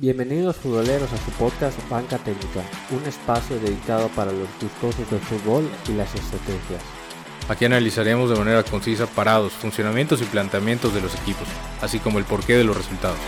Bienvenidos 0.00 0.56
futboleros 0.56 1.12
a 1.12 1.16
su 1.18 1.30
podcast 1.32 1.78
Banca 1.90 2.16
Técnica, 2.16 2.62
un 2.90 3.06
espacio 3.06 3.60
dedicado 3.60 4.08
para 4.08 4.32
los 4.32 4.48
gustosos 4.58 5.10
del 5.10 5.20
fútbol 5.20 5.68
y 5.90 5.92
las 5.92 6.14
estrategias. 6.14 6.80
Aquí 7.50 7.66
analizaremos 7.66 8.30
de 8.30 8.36
manera 8.36 8.62
concisa 8.62 9.06
parados, 9.06 9.52
funcionamientos 9.52 10.22
y 10.22 10.24
planteamientos 10.24 10.94
de 10.94 11.02
los 11.02 11.14
equipos, 11.16 11.46
así 11.82 11.98
como 11.98 12.18
el 12.18 12.24
porqué 12.24 12.56
de 12.56 12.64
los 12.64 12.78
resultados. 12.78 13.18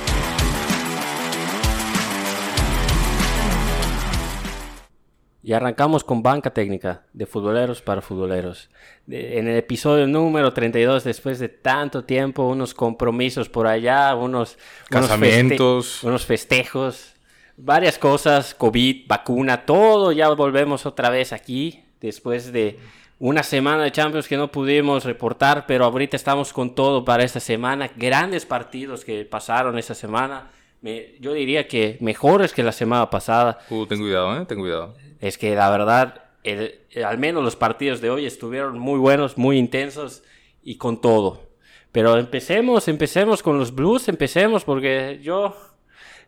Y 5.45 5.54
arrancamos 5.54 6.04
con 6.04 6.22
banca 6.22 6.51
técnica 6.51 7.03
de 7.13 7.27
futboleros 7.27 7.83
para 7.83 8.01
futboleros. 8.01 8.71
De- 9.06 9.38
en 9.38 9.49
el 9.49 9.56
episodio 9.56 10.06
número 10.06 10.53
32, 10.53 11.03
después 11.03 11.38
de 11.41 11.49
tanto 11.49 12.04
tiempo, 12.04 12.45
unos 12.45 12.74
compromisos 12.74 13.49
por 13.49 13.67
allá, 13.67 14.15
unos 14.15 14.56
unos 14.91 15.09
Casamientos. 15.09 15.87
feste- 16.02 16.06
unos 16.06 16.24
festejos, 16.27 17.15
varias 17.56 17.98
cosas, 17.98 18.55
COVID, 18.55 19.06
vacuna, 19.09 19.66
todo, 19.66 20.12
ya 20.12 20.28
volvemos 20.28 20.86
otra 20.86 21.10
vez 21.10 21.33
aquí 21.33 21.83
después 22.00 22.52
de 22.52 22.78
una 23.19 23.42
semana 23.42 23.83
de 23.84 23.92
Champions 23.92 24.28
que 24.28 24.36
no 24.36 24.50
pudimos 24.50 25.05
reportar, 25.05 25.64
pero 25.66 25.84
ahorita 25.84 26.16
estamos 26.16 26.52
con 26.52 26.74
todo 26.74 27.05
para 27.05 27.24
esta 27.24 27.41
semana. 27.41 27.91
Grandes 27.97 28.47
partidos 28.47 29.05
que 29.05 29.24
pasaron 29.24 29.77
esta 29.78 29.95
semana. 29.95 30.50
Me- 30.82 31.14
yo 31.20 31.32
diría 31.32 31.66
que 31.68 31.96
mejores 32.00 32.52
que 32.52 32.62
la 32.62 32.72
semana 32.72 33.09
pasada. 33.09 33.59
Uh, 33.70 33.86
ten 33.86 34.00
cuidado, 34.00 34.36
eh, 34.41 34.45
ten 34.46 34.59
cuidado. 34.59 34.95
Es 35.20 35.38
que 35.38 35.55
la 35.55 35.70
verdad, 35.70 36.24
el- 36.42 36.80
el- 36.91 37.05
al 37.05 37.18
menos 37.18 37.42
los 37.45 37.56
partidos 37.56 38.00
de 38.00 38.10
hoy 38.10 38.27
estuvieron 38.27 38.78
muy 38.78 38.98
buenos, 38.98 39.38
muy 39.38 39.58
intensos 39.58 40.22
y 40.62 40.77
con 40.77 41.00
todo. 41.00 41.41
Pero 41.92 42.16
empecemos, 42.18 42.88
empecemos 42.88 43.42
con 43.42 43.58
los 43.58 43.74
Blues, 43.74 44.08
empecemos 44.08 44.64
porque 44.64 45.20
yo, 45.22 45.56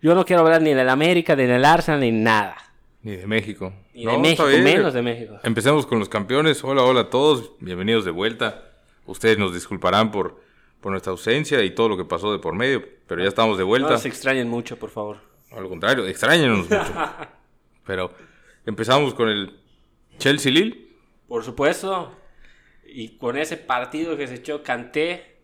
yo 0.00 0.14
no 0.14 0.24
quiero 0.24 0.42
hablar 0.42 0.62
ni 0.62 0.72
del 0.74 0.88
América, 0.88 1.34
ni 1.34 1.44
del 1.46 1.64
Arsenal, 1.64 2.00
ni 2.00 2.12
nada. 2.12 2.56
Ni 3.02 3.16
de 3.16 3.26
México. 3.26 3.72
Ni 3.92 4.04
No, 4.04 4.12
de 4.12 4.18
México, 4.18 4.44
menos 4.62 4.94
de 4.94 5.02
México. 5.02 5.34
Empecemos 5.42 5.84
con 5.86 5.98
los 5.98 6.08
campeones. 6.08 6.62
Hola, 6.64 6.82
hola 6.84 7.00
a 7.00 7.10
todos. 7.10 7.52
Bienvenidos 7.60 8.04
de 8.04 8.10
vuelta. 8.12 8.70
Ustedes 9.06 9.36
nos 9.36 9.52
disculparán 9.52 10.10
por, 10.12 10.40
por 10.84 10.90
nuestra 10.92 11.12
ausencia 11.12 11.62
y 11.64 11.70
todo 11.70 11.88
lo 11.88 11.96
que 11.96 12.04
pasó 12.04 12.30
de 12.30 12.38
por 12.38 12.54
medio, 12.54 12.84
pero 13.06 13.22
ya 13.22 13.28
estamos 13.28 13.56
de 13.56 13.62
No 13.64 13.68
vuelta. 13.68 13.88
nos 13.88 14.04
extrañen 14.04 14.50
mucho, 14.50 14.78
por 14.78 14.90
favor. 14.90 15.16
Al 15.50 15.66
contrario, 15.66 16.06
extrañenos 16.06 16.68
mucho. 16.68 16.84
pero 17.86 18.10
empezamos 18.66 19.14
con 19.14 19.30
el 19.30 19.58
Chelsea 20.18 20.52
Lille. 20.52 20.88
Por 21.26 21.42
supuesto. 21.42 22.12
Y 22.86 23.16
con 23.16 23.38
ese 23.38 23.56
partido 23.56 24.18
que 24.18 24.26
se 24.26 24.34
echó 24.34 24.62
Canté 24.62 25.38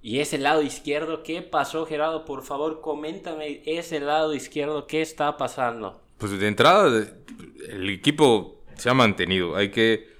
y 0.00 0.20
ese 0.20 0.38
lado 0.38 0.62
izquierdo, 0.62 1.24
¿qué 1.24 1.42
pasó, 1.42 1.86
Gerardo? 1.86 2.24
Por 2.24 2.44
favor, 2.44 2.80
coméntame 2.80 3.62
ese 3.66 3.98
lado 3.98 4.32
izquierdo, 4.32 4.86
¿qué 4.86 5.02
está 5.02 5.36
pasando? 5.36 6.04
Pues 6.18 6.38
de 6.38 6.46
entrada, 6.46 7.04
el 7.68 7.90
equipo 7.90 8.62
se 8.76 8.90
ha 8.90 8.94
mantenido. 8.94 9.56
Hay 9.56 9.72
que. 9.72 10.13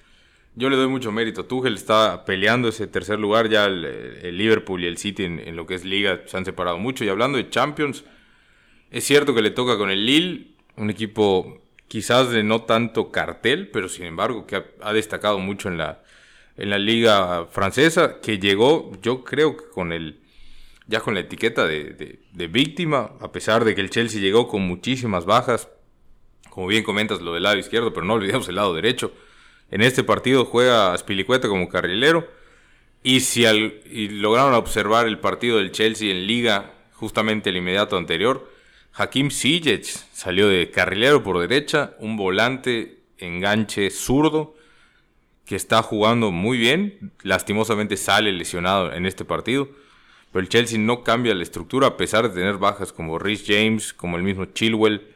Yo 0.56 0.70
le 0.70 0.77
doy 0.77 0.86
mucho 0.88 1.10
mérito. 1.10 1.47
Tuchel 1.47 1.74
está 1.74 2.24
peleando 2.24 2.69
ese 2.69 2.86
tercer 2.86 3.19
lugar. 3.19 3.48
Ya 3.48 3.64
el, 3.66 3.84
el 3.84 4.38
Liverpool 4.38 4.83
y 4.84 4.86
el 4.86 4.98
City 4.98 5.24
en, 5.24 5.56
lo 5.56 5.66
que 5.66 5.74
es 5.74 5.84
Liga 5.84 6.22
se 6.27 6.36
han 6.36 6.44
separado 6.44 6.78
mucho. 6.78 7.05
Y 7.05 7.08
hablando 7.08 7.38
de 7.38 7.50
Champions, 7.50 8.05
es 8.91 9.05
cierto 9.05 9.34
que 9.34 9.42
le 9.42 9.50
toca 9.50 9.77
con 9.77 9.91
el 9.91 10.06
Lille, 10.06 10.55
un 10.77 10.91
equipo 10.91 11.60
quizás 11.88 12.30
de 12.30 12.44
no 12.44 12.62
tanto 12.62 13.10
cartel, 13.10 13.69
pero 13.69 13.88
sin 13.88 14.06
embargo 14.06 14.47
que 14.47 14.62
ha, 14.80 14.92
destacado 14.92 15.38
mucho 15.38 15.69
en 15.69 15.77
la, 15.78 16.02
en 16.56 16.70
la 16.70 16.78
Liga 16.78 17.47
francesa. 17.47 18.20
Que 18.20 18.38
llegó, 18.38 18.92
yo 19.02 19.25
creo 19.25 19.56
que 19.56 19.64
con 19.70 19.92
el 19.92 20.20
ya 20.86 21.00
con 21.00 21.14
la 21.14 21.20
etiqueta 21.20 21.66
de, 21.66 21.94
de- 21.94 22.20
de 22.30 22.47
víctima, 22.47 23.12
a 23.20 23.32
pesar 23.32 23.64
de 23.64 23.75
que 23.75 23.80
el 23.80 23.88
Chelsea 23.91 24.20
llegó 24.20 24.47
con 24.48 24.62
muchísimas 24.62 25.25
bajas, 25.25 25.69
como 26.50 26.66
bien 26.66 26.84
comentas 26.84 27.22
lo 27.22 27.32
del 27.32 27.42
lado 27.44 27.56
izquierdo, 27.56 27.92
pero 27.94 28.05
no 28.06 28.12
olvidemos 28.14 28.48
el 28.48 28.56
lado 28.56 28.75
derecho. 28.75 29.12
En 29.75 29.80
este 29.80 30.05
partido 30.05 30.44
juega 30.44 30.92
Aspilicueta 30.92 31.48
como 31.48 31.69
carrilero, 31.69 32.28
y 33.03 33.19
si 33.19 33.44
lograron 34.21 34.54
observar 34.54 35.09
el 35.09 35.19
partido 35.19 35.59
del 35.59 35.72
Chelsea 35.72 36.12
en 36.12 36.28
liga, 36.28 36.71
justamente 36.93 37.50
el 37.50 37.56
inmediato 37.56 37.97
anterior, 37.97 38.49
Hakim 38.93 39.32
Ziyech 39.32 39.84
salió 40.12 40.47
de 40.47 40.71
carrilero 40.71 41.25
por 41.25 41.41
derecha, 41.41 41.97
un 41.99 42.16
volante 42.16 43.00
enganche 43.19 43.91
zurdo, 43.91 44.54
que 45.44 45.56
está 45.56 45.82
jugando 45.82 46.31
muy 46.31 46.56
bien, 46.56 47.10
lastimosamente 47.25 47.97
sale 47.97 48.31
lesionado 48.31 48.93
en 48.93 49.06
este 49.06 49.25
partido, 49.25 49.69
pero 50.31 50.44
el 50.44 50.50
Chelsea 50.50 50.78
no 50.78 51.03
cambia 51.03 51.34
la 51.34 51.43
estructura 51.43 51.88
a 51.88 51.97
pesar 51.97 52.28
de 52.28 52.34
tener 52.37 52.59
bajas 52.59 52.93
como 52.93 53.19
Rhys 53.19 53.43
James, 53.44 53.93
como 53.93 54.19
el 54.19 54.22
mismo 54.22 54.44
Chilwell. 54.44 55.09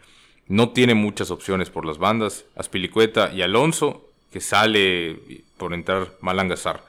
No 0.49 0.71
tiene 0.71 0.95
muchas 0.95 1.31
opciones 1.31 1.71
por 1.71 1.87
las 1.87 1.99
bandas. 1.99 2.45
Aspilicueta 2.57 3.33
y 3.33 3.43
Alonso, 3.43 4.08
que 4.31 4.41
sale 4.41 5.43
por 5.57 5.73
entrar 5.75 6.13
Malanga 6.21 6.57
Sarr. 6.57 6.81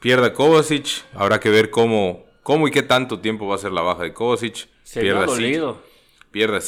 Pierde 0.00 0.26
a 0.28 0.32
Kovacic. 0.32 1.04
Habrá 1.14 1.40
que 1.40 1.48
ver 1.50 1.70
cómo, 1.70 2.24
cómo 2.42 2.68
y 2.68 2.70
qué 2.70 2.82
tanto 2.82 3.20
tiempo 3.20 3.46
va 3.46 3.54
a 3.56 3.58
ser 3.58 3.72
la 3.72 3.82
baja 3.82 4.02
de 4.02 4.12
Kovacic. 4.12 4.68
Se 4.82 5.00
Pierde 5.00 5.18
vio 5.20 5.32
a 5.32 5.34
Zic- 5.34 5.40
dolido. 5.40 5.82
Pierde 6.30 6.58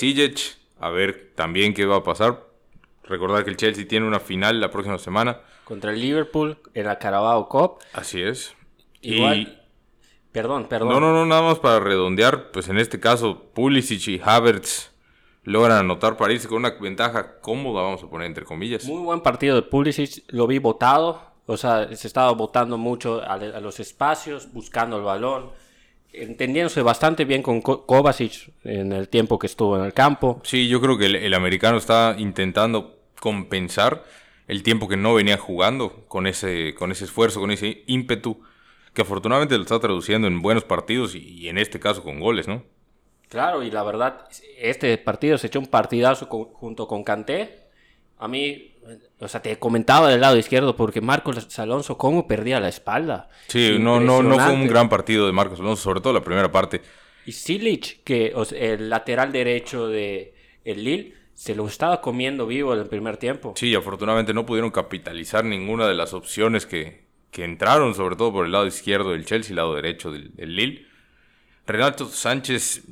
a 0.80 0.90
ver 0.90 1.32
también 1.34 1.74
qué 1.74 1.86
va 1.86 1.96
a 1.96 2.04
pasar. 2.04 2.44
Recordar 3.04 3.44
que 3.44 3.50
el 3.50 3.56
Chelsea 3.56 3.86
tiene 3.86 4.06
una 4.06 4.20
final 4.20 4.60
la 4.60 4.70
próxima 4.70 4.98
semana. 4.98 5.40
Contra 5.64 5.92
el 5.92 6.00
Liverpool 6.00 6.58
en 6.74 6.86
la 6.86 6.98
Carabao 6.98 7.48
Cup. 7.48 7.78
Así 7.92 8.22
es. 8.22 8.54
Y 9.00 9.14
Igual. 9.16 9.62
Perdón, 10.32 10.66
perdón. 10.68 10.88
No, 10.90 11.00
no, 11.00 11.12
no, 11.12 11.24
nada 11.24 11.42
más 11.42 11.58
para 11.58 11.80
redondear, 11.80 12.50
pues 12.50 12.68
en 12.68 12.78
este 12.78 13.00
caso 13.00 13.44
Pulisic 13.54 14.06
y 14.08 14.20
Havertz 14.22 14.90
logran 15.46 15.78
anotar 15.78 16.16
para 16.18 16.34
irse 16.34 16.48
con 16.48 16.58
una 16.58 16.70
ventaja 16.70 17.40
cómoda, 17.40 17.82
vamos 17.82 18.02
a 18.02 18.08
poner 18.08 18.26
entre 18.26 18.44
comillas. 18.44 18.84
Muy 18.84 19.02
buen 19.02 19.20
partido 19.20 19.56
de 19.56 19.62
Pulisic. 19.62 20.24
Lo 20.28 20.46
vi 20.46 20.58
votado. 20.58 21.34
O 21.46 21.56
sea, 21.56 21.88
se 21.96 22.08
estaba 22.08 22.32
votando 22.32 22.76
mucho 22.76 23.22
a, 23.22 23.34
a 23.34 23.60
los 23.60 23.78
espacios, 23.80 24.52
buscando 24.52 24.96
el 24.98 25.04
balón. 25.04 25.50
Entendiéndose 26.12 26.82
bastante 26.82 27.24
bien 27.24 27.42
con 27.42 27.60
Ko- 27.62 27.86
Kovacic 27.86 28.50
en 28.64 28.92
el 28.92 29.08
tiempo 29.08 29.38
que 29.38 29.46
estuvo 29.46 29.78
en 29.78 29.84
el 29.84 29.92
campo. 29.92 30.40
Sí, 30.42 30.66
yo 30.66 30.80
creo 30.80 30.98
que 30.98 31.06
el, 31.06 31.14
el 31.14 31.34
americano 31.34 31.76
está 31.76 32.16
intentando 32.18 32.98
compensar 33.20 34.04
el 34.48 34.62
tiempo 34.62 34.88
que 34.88 34.96
no 34.96 35.14
venía 35.14 35.36
jugando 35.36 36.04
con 36.08 36.26
ese, 36.26 36.74
con 36.74 36.90
ese 36.90 37.04
esfuerzo, 37.04 37.40
con 37.40 37.50
ese 37.50 37.84
ímpetu, 37.86 38.40
que 38.94 39.02
afortunadamente 39.02 39.56
lo 39.56 39.62
está 39.62 39.78
traduciendo 39.78 40.26
en 40.26 40.42
buenos 40.42 40.64
partidos 40.64 41.14
y, 41.14 41.18
y 41.18 41.48
en 41.48 41.58
este 41.58 41.78
caso 41.78 42.02
con 42.02 42.18
goles, 42.18 42.48
¿no? 42.48 42.64
Claro, 43.28 43.62
y 43.62 43.70
la 43.70 43.82
verdad, 43.82 44.26
este 44.58 44.96
partido 44.98 45.36
se 45.38 45.48
echó 45.48 45.58
un 45.58 45.66
partidazo 45.66 46.28
con- 46.28 46.44
junto 46.44 46.86
con 46.86 47.02
Kanté. 47.02 47.60
A 48.18 48.28
mí, 48.28 48.72
o 49.18 49.28
sea, 49.28 49.42
te 49.42 49.58
comentaba 49.58 50.08
del 50.08 50.20
lado 50.20 50.36
izquierdo 50.36 50.76
porque 50.76 51.00
Marcos 51.00 51.58
Alonso 51.58 51.98
cómo 51.98 52.26
perdía 52.26 52.60
la 52.60 52.68
espalda. 52.68 53.28
Sí, 53.48 53.76
no, 53.78 54.00
no, 54.00 54.22
no 54.22 54.38
fue 54.38 54.52
un 54.52 54.66
gran 54.68 54.88
partido 54.88 55.26
de 55.26 55.32
Marcos 55.32 55.60
Alonso, 55.60 55.82
sobre 55.82 56.00
todo 56.00 56.12
la 56.12 56.22
primera 56.24 56.50
parte. 56.50 56.80
Y 57.26 57.32
Silic, 57.32 58.04
que 58.04 58.32
o 58.34 58.44
sea, 58.44 58.58
el 58.58 58.88
lateral 58.88 59.32
derecho 59.32 59.88
de 59.88 60.34
el 60.64 60.84
Lille, 60.84 61.14
se 61.34 61.54
lo 61.54 61.66
estaba 61.66 62.00
comiendo 62.00 62.46
vivo 62.46 62.72
en 62.72 62.80
el 62.80 62.86
primer 62.86 63.16
tiempo. 63.18 63.52
Sí, 63.56 63.74
afortunadamente 63.74 64.32
no 64.32 64.46
pudieron 64.46 64.70
capitalizar 64.70 65.44
ninguna 65.44 65.86
de 65.88 65.94
las 65.94 66.14
opciones 66.14 66.64
que, 66.64 67.04
que 67.32 67.44
entraron, 67.44 67.94
sobre 67.94 68.16
todo 68.16 68.32
por 68.32 68.46
el 68.46 68.52
lado 68.52 68.66
izquierdo 68.66 69.10
del 69.10 69.26
Chelsea 69.26 69.50
y 69.50 69.52
el 69.52 69.56
lado 69.56 69.74
derecho 69.74 70.10
del, 70.12 70.34
del 70.34 70.54
Lille. 70.56 70.86
Renato 71.66 72.06
Sánchez 72.06 72.84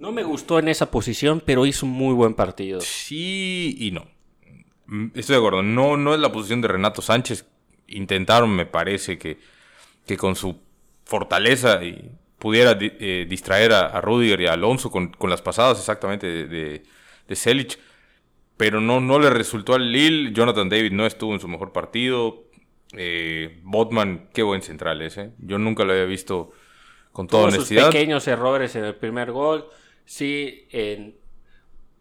No 0.00 0.12
me 0.12 0.22
gustó 0.24 0.58
en 0.58 0.68
esa 0.68 0.90
posición, 0.90 1.42
pero 1.44 1.66
hizo 1.66 1.86
un 1.86 1.92
muy 1.92 2.14
buen 2.14 2.34
partido. 2.34 2.80
sí 2.80 3.76
y 3.78 3.90
no. 3.92 4.06
Mm, 4.86 5.08
Estoy 5.14 5.34
de 5.34 5.38
acuerdo, 5.38 5.62
no, 5.62 5.96
no 5.96 6.14
es 6.14 6.20
la 6.20 6.32
posición 6.32 6.60
de 6.62 6.68
Renato 6.68 7.02
Sánchez. 7.02 7.46
Intentaron, 7.86 8.50
me 8.50 8.66
parece, 8.66 9.18
que, 9.18 9.38
que 10.06 10.16
con 10.16 10.34
su 10.36 10.56
fortaleza 11.04 11.82
y 11.84 12.10
pudiera 12.38 12.74
di- 12.74 12.92
eh, 12.98 13.26
distraer 13.28 13.72
a, 13.72 13.86
a 13.86 14.00
Rudiger 14.00 14.40
y 14.40 14.46
a 14.46 14.54
Alonso 14.54 14.90
con, 14.90 15.08
con 15.08 15.28
las 15.30 15.42
pasadas 15.42 15.78
exactamente 15.78 16.26
de, 16.26 16.46
de, 16.46 16.82
de 17.28 17.36
Selic. 17.36 17.78
Pero 18.56 18.80
no, 18.80 19.00
no 19.00 19.18
le 19.18 19.30
resultó 19.30 19.74
al 19.74 19.90
Lille. 19.92 20.32
Jonathan 20.32 20.68
David 20.68 20.92
no 20.92 21.06
estuvo 21.06 21.32
en 21.34 21.40
su 21.40 21.48
mejor 21.48 21.72
partido. 21.72 22.44
Eh, 22.96 23.60
Botman, 23.62 24.28
qué 24.34 24.42
buen 24.42 24.62
central 24.62 25.00
ese. 25.02 25.32
Yo 25.38 25.58
nunca 25.58 25.84
lo 25.84 25.92
había 25.92 26.04
visto 26.04 26.52
con 27.12 27.26
toda 27.26 27.42
Tuvo 27.44 27.50
sus 27.50 27.58
honestidad. 27.58 27.90
pequeños 27.90 28.26
errores 28.28 28.76
en 28.76 28.84
el 28.84 28.94
primer 28.96 29.32
gol. 29.32 29.66
Sí, 30.10 30.66
en... 30.72 31.14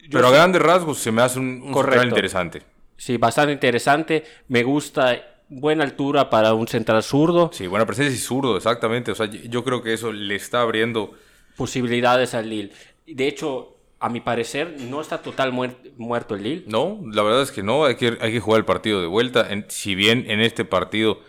Pero 0.09 0.25
a 0.25 0.29
sí- 0.31 0.35
grandes 0.35 0.61
rasgos 0.63 0.97
se 0.97 1.11
me 1.11 1.21
hace 1.21 1.37
un, 1.37 1.61
un 1.61 1.71
Correcto. 1.71 1.91
central 2.01 2.07
interesante. 2.07 2.61
Sí, 2.97 3.17
bastante 3.17 3.53
interesante. 3.53 4.23
Me 4.47 4.63
gusta 4.63 5.43
buena 5.47 5.83
altura 5.83 6.27
para 6.27 6.55
un 6.55 6.67
central 6.67 7.03
zurdo. 7.03 7.51
Sí, 7.53 7.67
buena 7.67 7.85
presencia 7.85 8.11
y 8.15 8.17
zurdo, 8.17 8.57
exactamente. 8.57 9.11
O 9.11 9.15
sea, 9.15 9.27
yo- 9.27 9.41
yo 9.43 9.63
creo 9.63 9.83
que 9.83 9.93
eso 9.93 10.11
le 10.11 10.33
está 10.35 10.61
abriendo. 10.61 11.13
Posibilidades 11.55 12.33
al 12.33 12.49
Lille. 12.49 12.71
De 13.05 13.27
hecho, 13.27 13.75
a 13.99 14.09
mi 14.09 14.21
parecer, 14.21 14.77
no 14.89 15.01
está 15.01 15.21
total 15.21 15.53
muer- 15.53 15.75
muerto 15.97 16.33
el 16.33 16.41
Lille. 16.41 16.63
No, 16.65 16.99
la 17.13 17.21
verdad 17.21 17.43
es 17.43 17.51
que 17.51 17.61
no. 17.61 17.85
Hay 17.85 17.93
que, 17.95 18.17
hay 18.21 18.31
que 18.31 18.39
jugar 18.39 18.57
el 18.57 18.65
partido 18.65 19.01
de 19.01 19.07
vuelta. 19.07 19.45
En- 19.53 19.65
si 19.69 19.93
bien 19.93 20.25
en 20.31 20.39
este 20.41 20.65
partido, 20.65 21.19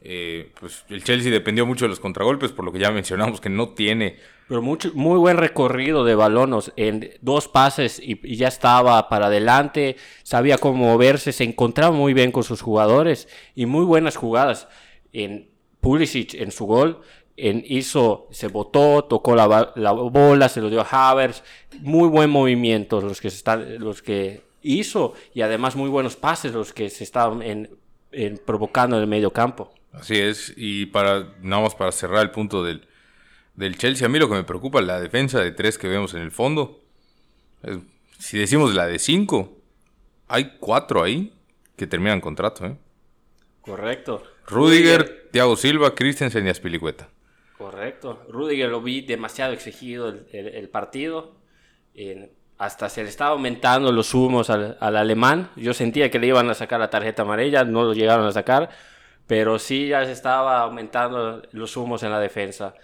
eh, 0.00 0.50
pues 0.58 0.86
el 0.88 1.04
Chelsea 1.04 1.30
dependió 1.30 1.66
mucho 1.66 1.84
de 1.84 1.90
los 1.90 2.00
contragolpes, 2.00 2.52
por 2.52 2.64
lo 2.64 2.72
que 2.72 2.78
ya 2.78 2.90
mencionamos 2.90 3.38
que 3.42 3.50
no 3.50 3.68
tiene 3.68 4.16
Pero 4.52 4.60
mucho, 4.60 4.90
muy 4.92 5.18
buen 5.18 5.38
recorrido 5.38 6.04
de 6.04 6.14
balones. 6.14 6.74
En 6.76 7.08
dos 7.22 7.48
pases 7.48 7.98
y, 7.98 8.36
ya 8.36 8.48
estaba 8.48 9.08
para 9.08 9.28
adelante. 9.28 9.96
Sabía 10.24 10.58
cómo 10.58 10.92
moverse. 10.92 11.32
Se 11.32 11.44
encontraba 11.44 11.90
muy 11.90 12.12
bien 12.12 12.32
con 12.32 12.44
sus 12.44 12.60
jugadores. 12.60 13.28
Y 13.54 13.64
muy 13.64 13.86
buenas 13.86 14.16
jugadas. 14.16 14.68
En 15.14 15.48
Pulisic, 15.80 16.34
en 16.34 16.52
su 16.52 16.66
gol, 16.66 17.00
en, 17.38 17.64
hizo, 17.66 18.28
se 18.30 18.48
botó, 18.48 19.04
tocó 19.04 19.34
la, 19.34 19.72
la, 19.74 19.92
bola, 19.92 20.50
se 20.50 20.60
lo 20.60 20.68
dio 20.68 20.82
a 20.82 21.10
Havers. 21.10 21.42
Muy 21.80 22.08
buen 22.10 22.28
movimiento 22.28 23.00
los 23.00 23.22
que, 23.22 23.28
están, 23.28 23.78
los 23.78 24.02
que 24.02 24.42
hizo. 24.60 25.14
Y 25.32 25.40
además 25.40 25.76
muy 25.76 25.88
buenos 25.88 26.16
pases 26.16 26.52
los 26.52 26.74
que 26.74 26.90
se 26.90 27.04
estaban 27.04 27.40
en, 27.40 27.70
provocando 28.44 28.96
en 28.96 29.02
el 29.02 29.08
medio 29.08 29.32
campo. 29.32 29.72
Así 29.92 30.20
es. 30.20 30.52
Y 30.58 30.84
para, 30.84 31.36
nada 31.40 31.62
más 31.62 31.74
para 31.74 31.90
cerrar 31.90 32.20
el 32.20 32.32
punto 32.32 32.62
del 32.62 32.91
del 33.54 33.76
Chelsea, 33.76 34.06
a 34.06 34.10
mí 34.10 34.18
lo 34.18 34.28
que 34.28 34.34
me 34.34 34.44
preocupa 34.44 34.80
es 34.80 34.86
la 34.86 35.00
defensa 35.00 35.40
de 35.40 35.50
tres 35.50 35.78
que 35.78 35.88
vemos 35.88 36.14
en 36.14 36.22
el 36.22 36.30
fondo. 36.30 36.80
si 38.18 38.38
decimos 38.38 38.74
la 38.74 38.86
de 38.86 38.98
cinco, 38.98 39.58
hay 40.28 40.56
cuatro 40.58 41.02
ahí 41.02 41.32
que 41.76 41.86
terminan 41.86 42.20
contrato. 42.20 42.66
¿eh? 42.66 42.76
Correcto. 43.60 44.22
Rudiger, 44.46 45.28
Thiago 45.30 45.56
Silva, 45.56 45.94
Christensen 45.94 46.46
y 46.46 46.50
Aspilicueta. 46.50 47.08
Correcto. 47.58 48.24
Rudiger 48.28 48.70
lo 48.70 48.80
vi 48.80 49.02
demasiado 49.02 49.52
exigido 49.52 50.08
el, 50.32 50.68
partido. 50.68 51.36
hasta 52.58 52.88
se 52.88 53.02
le 53.02 53.08
estaba 53.08 53.32
aumentando 53.32 53.92
los 53.92 54.14
humos 54.14 54.50
al, 54.50 54.76
al, 54.80 54.96
alemán. 54.96 55.50
Yo 55.56 55.74
sentía 55.74 56.10
que 56.10 56.18
le 56.18 56.26
iban 56.26 56.50
a 56.50 56.54
sacar 56.54 56.80
la 56.80 56.90
tarjeta 56.90 57.22
amarilla, 57.22 57.64
no 57.64 57.84
lo 57.84 57.92
llegaron 57.92 58.26
a 58.26 58.32
sacar. 58.32 58.70
Pero 59.26 59.58
sí 59.58 59.88
ya 59.88 60.04
se 60.04 60.12
estaba 60.12 60.60
aumentando 60.60 61.42
los 61.52 61.76
humos 61.76 62.02
en 62.02 62.10
la 62.10 62.18
defensa. 62.18 62.74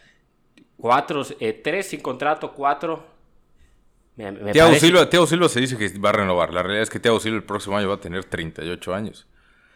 Cuatro, 0.81 1.27
eh, 1.41 1.53
tres 1.53 1.89
sin 1.89 2.01
contrato, 2.01 2.53
cuatro. 2.53 3.05
Me, 4.17 4.53
Silva, 4.79 5.09
Silva 5.27 5.49
se 5.49 5.61
dice 5.61 5.77
que 5.77 5.97
va 5.99 6.11
a 6.11 6.13
renovar. 6.13 6.53
La 6.53 6.63
realidad 6.63 6.83
es 6.83 6.91
que 6.91 6.99
Thiago 6.99 7.21
Silva 7.21 7.37
el 7.37 7.45
próximo 7.45 7.77
año 7.77 7.89
va 7.89 7.97
a 7.97 8.01
tener 8.01 8.25
38 8.25 8.95
años. 8.95 9.27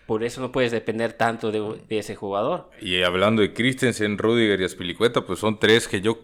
Por 0.06 0.24
eso 0.24 0.40
no 0.40 0.50
puedes 0.50 0.72
depender 0.72 1.12
tanto 1.12 1.52
de, 1.52 1.80
ese 1.90 2.16
jugador. 2.16 2.70
Y 2.80 3.02
hablando 3.02 3.42
de 3.42 3.52
Christensen, 3.52 4.18
Rudiger 4.18 4.60
y 4.60 4.64
Aspilicueta, 4.64 5.22
pues 5.22 5.38
son 5.38 5.58
tres 5.58 5.86
que 5.86 6.00
yo 6.00 6.18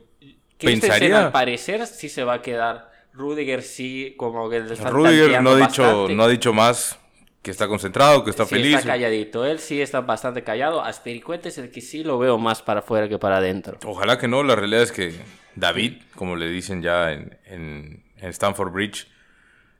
pensaría... 0.59 1.27
al 1.27 1.33
parecer 1.33 1.87
sí 1.87 2.09
se 2.09 2.25
va 2.25 2.35
a 2.35 2.43
quedar. 2.43 2.91
Rudiger 3.13 3.63
sí, 3.63 4.15
como 4.17 4.49
que 4.51 4.61
le 4.61 4.75
Rudiger 4.75 5.43
no 5.43 5.51
ha, 5.51 5.57
dicho, 5.57 6.09
no 6.09 6.23
ha 6.25 6.29
dicho 6.29 6.53
más 6.53 6.99
que 7.43 7.51
está 7.51 7.69
concentrado, 7.69 8.25
que 8.25 8.31
está 8.31 8.45
sí, 8.45 8.57
feliz. 8.57 8.77
Está 8.77 8.89
calladito, 8.89 9.45
él 9.45 9.59
sí 9.59 9.81
está 9.81 10.01
bastante 10.01 10.43
callado. 10.43 10.83
Aspiricueta 10.83 11.49
es 11.49 11.59
el 11.59 11.71
que 11.71 11.81
sí 11.81 12.03
lo 12.03 12.19
veo 12.19 12.39
más 12.39 12.63
para 12.63 12.81
afuera 12.81 13.09
que 13.09 13.19
para 13.19 13.39
adentro. 13.39 13.79
Ojalá 13.85 14.19
que 14.19 14.29
no, 14.29 14.43
la 14.43 14.57
realidad 14.57 14.83
es 14.83 14.93
que 14.93 15.15
David, 15.55 15.95
como 16.15 16.37
le 16.37 16.49
dicen 16.49 16.83
ya 16.83 17.13
en, 17.13 17.39
en, 17.47 18.05
Stanford 18.21 18.73
Bridge, 18.73 19.09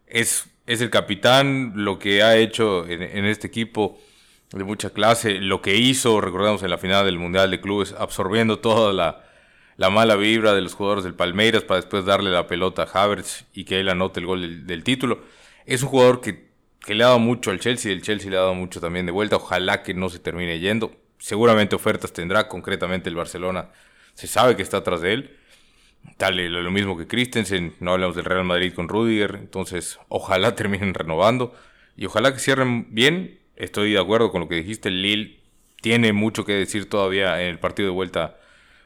es, 0.07 0.47
es 0.67 0.81
el 0.81 0.91
capitán, 0.91 1.73
lo 1.75 1.99
que 1.99 2.23
ha 2.23 2.37
hecho 2.37 2.87
en, 2.87 3.25
este 3.25 3.49
equipo 3.49 3.99
de 4.53 4.65
mucha 4.65 4.91
clase, 4.91 5.35
lo 5.35 5.61
que 5.61 5.77
hizo, 5.77 6.21
recordamos 6.21 6.63
en 6.63 6.71
la 6.71 6.79
final 6.79 7.05
del 7.05 7.19
Mundial 7.19 7.51
de 7.51 7.61
Clubes, 7.61 7.95
absorbiendo 7.99 8.61
toda 8.61 8.93
la, 8.93 9.25
la 9.77 9.91
mala 9.91 10.17
vibra 10.17 10.55
de 10.55 10.63
los 10.63 10.75
jugadores 10.75 11.05
del 11.05 11.15
Palmeiras 11.15 11.65
para 11.65 11.81
después 11.81 12.05
darle 12.05 12.31
la 12.31 12.47
pelota 12.47 12.85
a 12.85 13.05
Havertz 13.05 13.45
y 13.53 13.65
que 13.65 13.81
él 13.81 13.89
anote 13.89 14.21
el 14.21 14.27
gol 14.27 14.67
del 14.67 14.85
título. 14.85 15.21
Es 15.67 15.83
un 15.83 15.89
jugador 15.89 16.21
que 16.23 16.48
que 16.89 16.95
le 16.95 17.05
ha 17.05 17.09
dado 17.09 17.19
mucho 17.19 17.51
al 17.51 17.61
Chelsea, 17.61 17.93
el 17.93 18.01
Chelsea 18.01 18.31
le 18.31 18.39
ha 18.39 18.41
dado 18.41 18.55
mucho 18.55 18.81
también 18.81 19.05
de 19.05 19.13
vuelta, 19.13 19.37
ojalá 19.37 19.83
que 19.83 19.93
no 19.93 20.09
se 20.09 20.21
termine 20.21 20.59
yendo, 20.59 20.91
seguramente 21.19 21.77
ofertas 21.77 22.15
tendrá, 22.15 22.49
concretamente 22.49 23.11
el 23.11 23.15
Barcelona 23.15 23.69
se 24.15 24.27
sabe 24.27 24.57
que 24.57 24.63
está 24.63 24.79
atrás 24.79 25.03
de 25.03 25.13
él, 25.13 25.37
tal 26.17 26.39
lo 26.39 26.71
mismo 26.71 26.97
que 26.97 27.07
Christensen, 27.07 27.75
no 27.81 27.93
hablamos 27.93 28.17
del 28.17 28.25
Real 28.25 28.45
Madrid 28.45 28.73
con 28.73 28.89
Rudiger, 28.89 29.35
entonces 29.35 29.99
ojalá 30.09 30.55
terminen 30.57 30.95
renovando. 30.95 31.55
Y 31.95 32.07
ojalá 32.07 32.33
que 32.33 32.39
cierren 32.39 32.87
bien, 32.95 33.39
estoy 33.57 33.93
de 33.93 33.99
acuerdo 33.99 34.33
con 34.33 34.41
lo 34.41 34.49
que 34.49 34.55
dijiste, 34.55 34.91
Lille 34.91 35.41
tiene 35.83 36.15
mucho 36.15 36.47
que 36.47 36.55
decir 36.55 36.89
todavía 36.89 37.43
en 37.43 37.49
el 37.49 37.59
partido 37.59 37.91
de 37.91 37.95
vuelta 37.95 38.39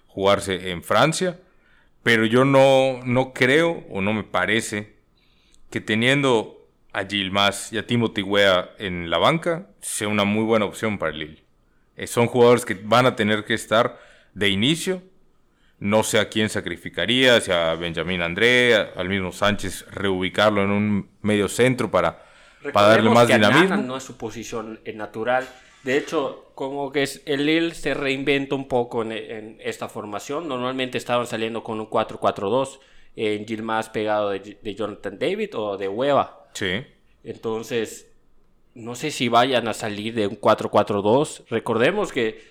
jugarse 0.09 0.73
en 0.73 0.83
Francia, 0.83 1.39
pero 2.03 2.27
yo 2.27 2.45
no, 2.45 2.99
no 3.05 3.33
creo 3.33 3.85
o 3.91 4.01
no 4.01 4.13
me 4.13 4.25
parece 4.25 4.97
que 5.71 5.81
teniendo 5.81 6.62
a 6.93 7.05
Gilmas 7.05 7.73
y 7.73 7.79
a 7.79 7.87
Timothy 7.87 8.23
Wea 8.23 8.71
en 8.79 9.09
la 9.09 9.19
banca 9.19 9.67
sea 9.81 10.09
una 10.09 10.25
muy 10.25 10.45
buena 10.45 10.67
opción 10.67 10.99
para 10.99 11.13
el 11.13 11.19
Lille. 11.19 11.43
Eh, 11.97 12.07
son 12.07 12.27
jugadores 12.27 12.65
que 12.65 12.75
van 12.75 13.07
a 13.07 13.17
tener 13.17 13.45
que 13.45 13.55
estar 13.55 13.99
de 14.35 14.49
inicio. 14.49 15.03
No 15.79 16.03
sé 16.05 16.21
a 16.21 16.29
quién 16.29 16.49
sacrificaría, 16.49 17.41
si 17.41 17.51
a 17.51 17.75
Benjamín 17.75 18.23
André, 18.23 18.77
al 18.77 19.09
mismo 19.09 19.33
Sánchez, 19.33 19.87
reubicarlo 19.91 20.63
en 20.63 20.71
un 20.71 21.11
medio 21.23 21.49
centro 21.49 21.91
para, 21.91 22.23
para 22.73 22.89
darle 22.89 23.11
más 23.11 23.27
que 23.27 23.35
dinamismo. 23.35 23.77
no 23.79 23.97
es 23.97 24.05
su 24.05 24.17
posición 24.17 24.79
eh, 24.85 24.93
natural. 24.93 25.49
De 25.83 25.97
hecho, 25.97 26.53
como 26.55 26.93
que 26.93 27.03
es, 27.03 27.23
el 27.27 27.47
Lille 27.47 27.75
se 27.75 27.95
reinventa 27.95 28.55
un 28.55 28.69
poco 28.69 29.03
en, 29.03 29.59
esta 29.61 29.89
formación. 29.89 30.47
Normalmente 30.47 30.99
estaban 30.99 31.27
saliendo 31.27 31.65
con 31.65 31.81
un 31.81 31.91
4-4-2, 31.91 32.79
en 33.17 33.45
Gilmas 33.45 33.91
pegado 33.91 34.31
de, 34.31 34.59
de 34.63 34.75
Jonathan 34.75 35.19
David 35.19 35.51
o 35.57 35.77
de 35.77 35.89
Hueva 35.89 36.42
Sí. 36.53 36.85
Entonces, 37.25 38.11
no 38.75 38.95
sé 38.95 39.11
si 39.11 39.29
vayan 39.29 39.69
a 39.69 39.75
salir 39.75 40.15
de 40.15 40.27
un 40.27 40.41
4-4-2. 40.41 41.45
Recordemos 41.49 42.13
que, 42.13 42.43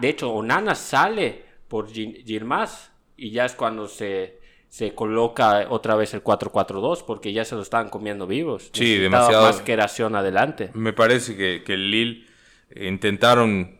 de 0.00 0.08
hecho, 0.08 0.30
Onana 0.30 0.74
sale 0.74 1.44
por 1.68 1.90
Gilmas 1.90 2.92
y 3.16 3.30
ya 3.30 3.44
es 3.44 3.54
cuando 3.54 3.88
se, 3.88 4.38
se 4.68 4.94
coloca 4.94 5.66
otra 5.70 5.96
vez 5.96 6.14
el 6.14 6.22
4-4-2 6.22 7.04
porque 7.04 7.32
ya 7.32 7.44
se 7.44 7.54
lo 7.54 7.62
estaban 7.62 7.90
comiendo 7.90 8.26
vivos. 8.26 8.70
Sí, 8.72 8.96
demasiado. 8.98 9.44
más 9.44 9.62
creación 9.62 10.14
adelante. 10.14 10.70
Me 10.74 10.92
parece 10.92 11.36
que, 11.36 11.62
que 11.64 11.74
el 11.74 11.90
Lille 11.90 12.26
intentaron 12.74 13.76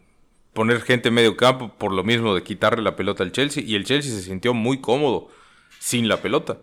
poner 0.53 0.81
gente 0.81 1.09
en 1.09 1.15
medio 1.15 1.37
campo 1.37 1.71
por 1.77 1.93
lo 1.93 2.03
mismo 2.03 2.35
de 2.35 2.43
quitarle 2.43 2.83
la 2.83 2.97
pelota 2.97 3.23
al 3.23 3.31
Chelsea 3.31 3.63
y 3.63 3.75
el 3.75 3.85
Chelsea 3.85 4.11
se 4.11 4.23
sintió 4.23 4.55
muy 4.55 4.81
cómodo 4.81 5.29
sin 5.79 6.09
la 6.09 6.23
pelota. 6.23 6.59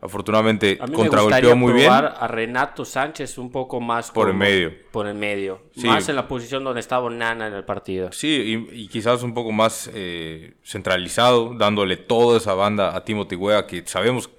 Afortunadamente 0.00 0.78
contragolpeó 0.78 1.56
muy 1.56 1.72
bien. 1.72 1.90
a 1.90 2.28
Renato 2.28 2.84
Sánchez 2.84 3.36
un 3.36 3.50
poco 3.50 3.80
más 3.80 4.12
por 4.12 4.28
el 4.28 4.34
medio. 4.34 4.72
Por 4.92 5.08
el 5.08 5.16
medio. 5.16 5.62
Más 5.84 6.08
en 6.08 6.14
la 6.14 6.28
posición 6.28 6.62
donde 6.62 6.78
estaba 6.80 7.10
Nana 7.10 7.48
en 7.48 7.54
el 7.54 7.64
partido. 7.64 8.12
Sí, 8.12 8.68
y, 8.70 8.86
quizás 8.86 9.24
un 9.24 9.34
poco 9.34 9.50
más 9.50 9.90
eh, 9.92 10.54
centralizado, 10.62 11.52
dándole 11.54 11.96
toda 11.96 12.38
esa 12.38 12.54
banda 12.54 12.94
a 12.94 13.04
Timothy 13.04 13.34
Wea, 13.34 13.66
que 13.66 13.82
sabemos 13.86 14.30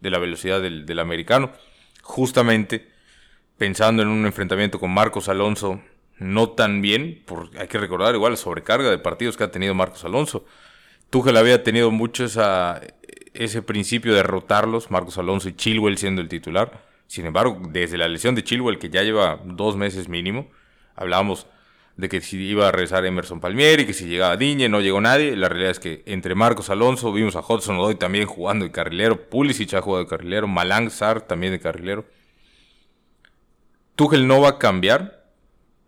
de 0.00 0.10
la 0.10 0.18
velocidad 0.18 0.62
del, 0.62 0.86
del 0.86 0.98
americano. 0.98 1.52
Justamente 2.02 2.88
pensando 3.58 4.02
en 4.02 4.08
un 4.08 4.24
enfrentamiento 4.24 4.80
con 4.80 4.90
Marcos 4.90 5.28
Alonso, 5.28 5.82
no 6.18 6.50
tan 6.50 6.80
bien, 6.80 7.22
porque 7.26 7.60
hay 7.60 7.68
que 7.68 7.78
recordar 7.78 8.14
igual 8.14 8.32
la 8.32 8.36
sobrecarga 8.38 8.90
de 8.90 8.98
partidos 8.98 9.36
que 9.36 9.44
ha 9.44 9.50
tenido 9.50 9.74
Marcos 9.74 10.04
Alonso. 10.06 10.46
Tuchel 11.10 11.36
había 11.36 11.62
tenido 11.62 11.90
mucho 11.90 12.24
esa, 12.24 12.80
ese 13.34 13.62
principio 13.62 14.14
de 14.14 14.22
rotarlos, 14.22 14.90
Marcos 14.90 15.18
Alonso 15.18 15.48
y 15.48 15.54
Chilwell 15.54 15.98
siendo 15.98 16.20
el 16.20 16.28
titular. 16.28 16.82
Sin 17.06 17.26
embargo, 17.26 17.60
desde 17.70 17.98
la 17.98 18.08
lesión 18.08 18.34
de 18.34 18.44
Chilwell, 18.44 18.78
que 18.78 18.90
ya 18.90 19.02
lleva 19.02 19.40
dos 19.44 19.76
meses 19.76 20.08
mínimo, 20.08 20.50
hablábamos 20.94 21.46
de 21.96 22.08
que 22.08 22.20
si 22.20 22.38
iba 22.38 22.68
a 22.68 22.72
regresar 22.72 23.04
Emerson 23.04 23.40
Palmieri, 23.40 23.84
que 23.84 23.92
si 23.92 24.06
llegaba 24.06 24.36
Diñe, 24.36 24.68
no 24.68 24.80
llegó 24.80 25.00
nadie. 25.00 25.36
La 25.36 25.48
realidad 25.48 25.72
es 25.72 25.80
que 25.80 26.02
entre 26.06 26.34
Marcos 26.34 26.70
Alonso, 26.70 27.12
vimos 27.12 27.36
a 27.36 27.40
Hudson 27.40 27.76
Odoi 27.78 27.96
también 27.96 28.26
jugando 28.26 28.64
de 28.64 28.72
carrilero, 28.72 29.28
Pulisic 29.28 29.74
ha 29.74 29.82
jugado 29.82 30.04
de 30.04 30.10
carrilero, 30.10 30.48
Malang 30.48 30.90
Sar 30.90 31.20
también 31.20 31.52
de 31.52 31.60
carrilero. 31.60 32.06
Tuchel 33.94 34.26
no 34.26 34.40
va 34.40 34.50
a 34.50 34.58
cambiar 34.58 35.26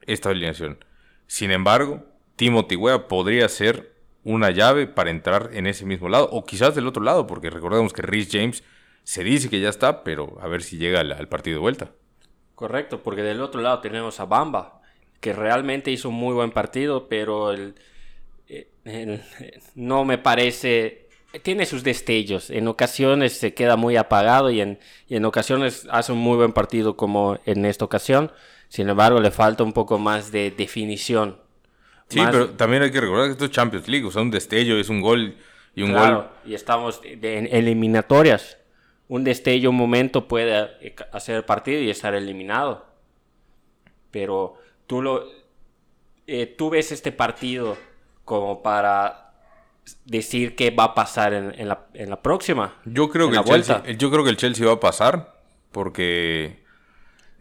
esta 0.02 0.30
alineación. 0.30 0.84
Sin 1.26 1.50
embargo, 1.50 2.04
Timothy 2.36 2.76
Wea 2.76 3.08
podría 3.08 3.48
ser 3.48 3.93
una 4.24 4.50
llave 4.50 4.86
para 4.86 5.10
entrar 5.10 5.50
en 5.52 5.66
ese 5.66 5.84
mismo 5.84 6.08
lado, 6.08 6.28
o 6.32 6.44
quizás 6.44 6.74
del 6.74 6.86
otro 6.86 7.02
lado, 7.02 7.26
porque 7.26 7.50
recordemos 7.50 7.92
que 7.92 8.02
Rhys 8.02 8.28
James 8.32 8.64
se 9.02 9.22
dice 9.22 9.50
que 9.50 9.60
ya 9.60 9.68
está, 9.68 10.02
pero 10.02 10.38
a 10.40 10.48
ver 10.48 10.62
si 10.62 10.78
llega 10.78 11.00
al, 11.00 11.28
partido 11.28 11.56
de 11.56 11.60
vuelta. 11.60 11.92
Correcto, 12.54 13.02
porque 13.02 13.22
del 13.22 13.42
otro 13.42 13.60
lado 13.60 13.80
tenemos 13.80 14.18
a 14.20 14.24
Bamba, 14.24 14.80
que 15.20 15.32
realmente 15.32 15.90
hizo 15.90 16.08
un 16.08 16.14
muy 16.14 16.34
buen 16.34 16.50
partido, 16.52 17.08
pero 17.08 17.52
el, 17.52 17.74
eh, 18.48 19.20
no 19.74 20.04
me 20.04 20.18
parece... 20.18 21.02
Tiene 21.42 21.66
sus 21.66 21.82
destellos, 21.82 22.48
en 22.48 22.68
ocasiones 22.68 23.32
se 23.32 23.54
queda 23.54 23.74
muy 23.76 23.96
apagado 23.96 24.50
y 24.50 24.60
en, 24.60 24.78
y 25.08 25.16
en 25.16 25.24
ocasiones 25.24 25.84
hace 25.90 26.12
un 26.12 26.18
muy 26.18 26.36
buen 26.36 26.52
partido 26.52 26.96
como 26.96 27.40
en 27.44 27.64
esta 27.64 27.84
ocasión, 27.84 28.30
sin 28.68 28.88
embargo 28.88 29.20
le 29.20 29.32
falta 29.32 29.64
un 29.64 29.72
poco 29.72 29.98
más 29.98 30.30
de 30.30 30.52
definición 30.52 31.43
Sí, 32.08 32.20
pero 32.30 32.50
también 32.50 32.82
hay 32.82 32.90
que 32.90 33.00
recordar 33.00 33.26
que 33.26 33.32
esto 33.32 33.44
es 33.46 33.50
Champions 33.50 33.88
League, 33.88 34.06
o 34.06 34.10
sea, 34.10 34.22
un 34.22 34.30
destello 34.30 34.78
es 34.78 34.88
un 34.88 35.00
gol 35.00 35.36
y 35.74 35.82
un 35.82 35.90
claro, 35.90 36.30
Y 36.44 36.54
estamos 36.54 37.00
en 37.04 37.48
eliminatorias. 37.50 38.58
Un 39.08 39.24
destello, 39.24 39.70
un 39.70 39.76
momento 39.76 40.28
puede 40.28 40.70
eh, 40.80 40.94
hacer 41.12 41.44
partido 41.44 41.80
y 41.80 41.90
estar 41.90 42.14
eliminado. 42.14 42.86
Pero 44.10 44.56
tú 44.86 45.02
lo. 45.02 45.24
Eh, 46.26 46.46
tú 46.46 46.70
ves 46.70 46.92
este 46.92 47.12
partido 47.12 47.76
como 48.24 48.62
para 48.62 49.24
decir 50.04 50.56
qué 50.56 50.70
va 50.70 50.84
a 50.84 50.94
pasar 50.94 51.34
en, 51.34 51.68
la, 51.68 51.86
en 51.92 52.08
la, 52.08 52.22
próxima. 52.22 52.80
Yo 52.84 53.10
creo, 53.10 53.30
que 53.30 53.36
el 53.36 53.44
Chelsea, 53.44 53.82
yo 53.92 54.10
creo 54.10 54.24
que 54.24 54.30
el 54.30 54.36
Chelsea 54.36 54.66
va 54.66 54.74
a 54.74 54.80
pasar 54.80 55.40
porque... 55.70 56.62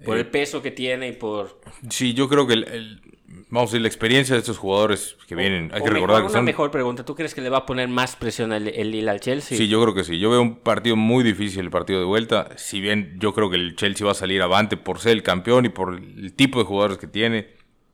Por 0.03 0.17
el 0.17 0.27
peso 0.27 0.62
que 0.62 0.72
tiene 0.72 1.08
y 1.08 1.12
por... 1.13 1.62
Sí, 1.89 2.13
yo 2.13 2.27
creo 2.27 2.46
que 2.46 2.53
el, 2.53 3.01
vamos 3.49 3.69
a 3.69 3.71
decir, 3.71 3.81
la 3.81 3.87
experiencia 3.87 4.35
de 4.35 4.39
estos 4.39 4.57
jugadores 4.57 5.15
que 5.27 5.35
vienen, 5.35 5.71
hay 5.73 5.81
que 5.81 5.89
recordar 5.89 6.25
que 6.25 6.31
una 6.31 6.41
mejor 6.41 6.71
pregunta, 6.71 7.05
¿tú 7.05 7.15
crees 7.15 7.33
que 7.33 7.41
le 7.41 7.49
va 7.49 7.59
a 7.59 7.65
poner 7.65 7.87
más 7.87 8.15
presión 8.15 8.51
el, 8.53 8.67
el 8.67 8.91
Lille 8.91 9.09
al 9.09 9.19
Chelsea? 9.19 9.57
Sí, 9.57 9.67
yo 9.67 9.81
creo 9.81 9.93
que 9.93 10.03
sí. 10.03 10.19
Yo 10.19 10.29
veo 10.29 10.41
un 10.41 10.55
partido 10.55 10.95
muy 10.95 11.23
difícil, 11.23 11.61
el 11.61 11.69
partido 11.69 11.99
de 11.99 12.05
vuelta. 12.05 12.49
Si 12.57 12.81
bien 12.81 13.17
yo 13.19 13.33
creo 13.33 13.49
que 13.49 13.55
el 13.55 13.75
Chelsea 13.75 14.05
va 14.05 14.11
a 14.11 14.15
salir 14.15 14.41
avante 14.41 14.77
por 14.77 14.99
ser 14.99 15.13
el 15.13 15.23
campeón 15.23 15.65
y 15.65 15.69
por 15.69 15.95
el 15.95 16.33
tipo 16.33 16.59
de 16.59 16.65
jugadores 16.65 16.97
que 16.97 17.07
tiene, 17.07 17.47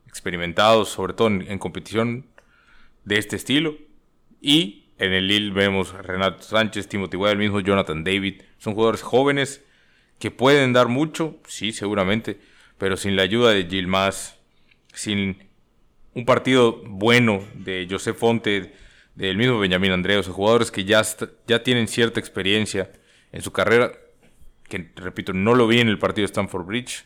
experimentados, 0.08 0.90
sobre 0.90 1.14
todo 1.14 1.28
en, 1.28 1.60
competición 1.60 2.26
de 3.06 3.18
este 3.18 3.36
estilo. 3.36 3.76
Y 4.42 4.92
en 4.98 5.14
el 5.14 5.28
Lille 5.28 5.52
vemos 5.52 5.94
a 5.94 6.02
Renato 6.02 6.44
Sánchez, 6.44 6.88
Timothy 6.88 7.18
Weah, 7.18 7.32
el 7.32 7.38
mismo 7.38 7.60
Jonathan 7.60 8.04
David. 8.04 8.42
Son 8.58 8.74
jugadores 8.74 9.02
jóvenes 9.02 9.64
que 10.18 10.32
pueden 10.32 10.74
dar 10.74 10.88
mucho, 10.88 11.38
sí, 11.48 11.72
seguramente, 11.72 12.40
pero 12.78 12.98
sin 12.98 13.16
la 13.16 13.22
ayuda 13.22 13.52
de 13.52 13.66
Gilmas 13.66 14.39
sin 15.00 15.38
un 16.14 16.26
partido 16.26 16.82
bueno 16.84 17.42
de 17.54 17.88
José 17.90 18.14
Fonte, 18.14 18.74
del 19.16 19.38
mismo 19.38 19.58
Benjamín 19.58 19.94
Andreu, 19.94 20.20
o 20.20 20.24
jugadores 20.24 20.72
que 20.72 20.84
ya, 20.84 21.02
ya 21.48 21.64
tienen 21.64 21.88
cierta 21.88 22.20
experiencia 22.20 22.92
en 23.32 23.42
su 23.42 23.54
carrera, 23.54 23.94
que 24.68 24.92
repito, 24.98 25.32
no 25.32 25.56
lo 25.56 25.68
vi 25.68 25.80
en 25.80 25.88
el 25.88 26.00
partido 26.00 26.24
de 26.24 26.32
Stanford 26.32 26.66
Bridge. 26.66 27.06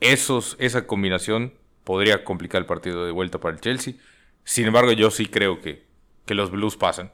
Esos, 0.00 0.56
esa 0.58 0.86
combinación 0.86 1.52
podría 1.84 2.24
complicar 2.24 2.62
el 2.62 2.66
partido 2.66 3.04
de 3.04 3.12
vuelta 3.12 3.38
para 3.38 3.54
el 3.54 3.60
Chelsea. 3.60 3.94
Sin 4.44 4.66
embargo, 4.66 4.92
yo 4.92 5.10
sí 5.10 5.26
creo 5.26 5.60
que, 5.60 5.84
que 6.24 6.34
los 6.34 6.50
Blues 6.50 6.76
pasan. 6.76 7.12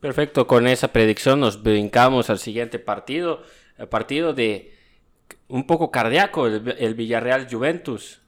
Perfecto, 0.00 0.46
con 0.46 0.66
esa 0.66 0.92
predicción 0.92 1.40
nos 1.40 1.62
brincamos 1.62 2.28
al 2.28 2.38
siguiente 2.38 2.78
partido, 2.78 3.42
el 3.78 3.88
partido 3.88 4.34
de 4.34 4.81
un 5.52 5.66
poco 5.66 5.90
cardíaco 5.90 6.46
el, 6.46 6.94
Villarreal 6.94 7.46
Juventus. 7.48 8.20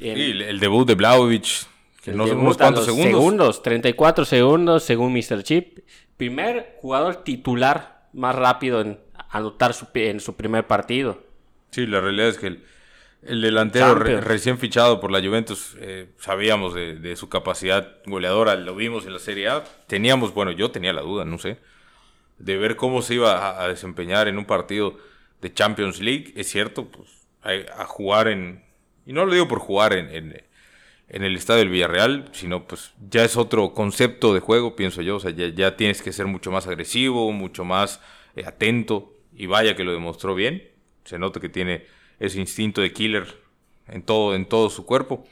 el, 0.00 0.58
debut 0.58 0.86
de 0.86 0.96
Blaovic, 0.96 1.66
que 2.02 2.10
no 2.12 2.26
sé 2.26 2.34
unos 2.34 2.56
cuantos 2.56 2.84
segundos. 2.84 3.06
segundos. 3.06 3.62
34 3.62 4.24
segundos 4.24 4.82
según 4.82 5.12
Mr. 5.12 5.44
Chip. 5.44 5.78
Primer 6.16 6.76
jugador 6.80 7.22
titular 7.22 8.08
más 8.12 8.34
rápido 8.34 8.80
en 8.80 8.98
anotar 9.30 9.76
en 9.94 10.18
su 10.18 10.34
primer 10.34 10.66
partido. 10.66 11.22
Sí, 11.70 11.86
la 11.86 12.00
realidad 12.00 12.28
es 12.28 12.38
que 12.38 12.58
el, 13.22 13.40
delantero 13.40 13.94
recién 13.94 14.58
fichado 14.58 14.98
por 14.98 15.12
la 15.12 15.20
Juventus, 15.20 15.76
eh, 15.78 16.08
sabíamos 16.18 16.74
de, 16.74 17.14
su 17.14 17.28
capacidad 17.28 17.98
goleadora, 18.06 18.56
lo 18.56 18.74
vimos 18.74 19.06
en 19.06 19.12
la 19.12 19.20
Serie 19.20 19.48
A. 19.48 19.62
Teníamos, 19.86 20.34
bueno, 20.34 20.50
yo 20.50 20.72
tenía 20.72 20.92
la 20.92 21.02
duda, 21.02 21.24
no 21.24 21.38
sé, 21.38 21.58
de 22.38 22.56
ver 22.56 22.74
cómo 22.74 23.02
se 23.02 23.14
iba 23.14 23.62
a 23.62 23.68
desempeñar 23.68 24.26
en 24.26 24.36
un 24.36 24.46
partido 24.46 24.98
de 25.44 25.52
Champions 25.52 26.00
League, 26.00 26.32
es 26.36 26.48
cierto, 26.48 26.86
pues 26.86 27.26
a, 27.42 27.84
jugar 27.84 28.28
en, 28.28 28.64
y 29.04 29.12
no 29.12 29.26
lo 29.26 29.34
digo 29.34 29.46
por 29.46 29.58
jugar 29.58 29.92
en, 29.92 30.08
en, 30.10 31.22
el 31.22 31.36
estadio 31.36 31.58
del 31.58 31.68
Villarreal, 31.68 32.30
sino 32.32 32.66
pues 32.66 32.94
ya 33.10 33.24
es 33.24 33.36
otro 33.36 33.74
concepto 33.74 34.32
de 34.32 34.40
juego, 34.40 34.74
pienso 34.74 35.02
yo, 35.02 35.16
o 35.16 35.20
sea, 35.20 35.32
ya, 35.32 35.76
tienes 35.76 36.00
que 36.00 36.14
ser 36.14 36.24
mucho 36.24 36.50
más 36.50 36.66
agresivo, 36.66 37.30
mucho 37.30 37.62
más 37.62 38.00
eh, 38.36 38.44
atento, 38.46 39.12
y 39.36 39.44
vaya 39.44 39.76
que 39.76 39.84
lo 39.84 39.92
demostró 39.92 40.34
bien, 40.34 40.66
se 41.04 41.18
nota 41.18 41.40
que 41.40 41.50
tiene 41.50 41.84
ese 42.20 42.40
instinto 42.40 42.80
de 42.80 42.94
killer 42.94 43.26
en 43.86 44.02
todo, 44.02 44.34
en 44.34 44.46
todo 44.46 44.70
su 44.70 44.86
cuerpo. 44.86 45.26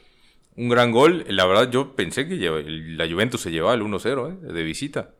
Un 0.55 0.69
gran 0.69 0.91
gol, 0.91 1.25
la 1.27 1.47
verdad 1.47 1.71
yo 1.71 1.95
pensé 1.95 2.27
que 2.27 2.35
la 2.35 3.09
Juventus 3.09 3.41
se 3.41 3.49
llevaba 3.49 3.73
el 3.73 3.81
1-0 3.81 4.43
eh, 4.47 4.53
de 4.53 4.61
visita. 4.61 5.15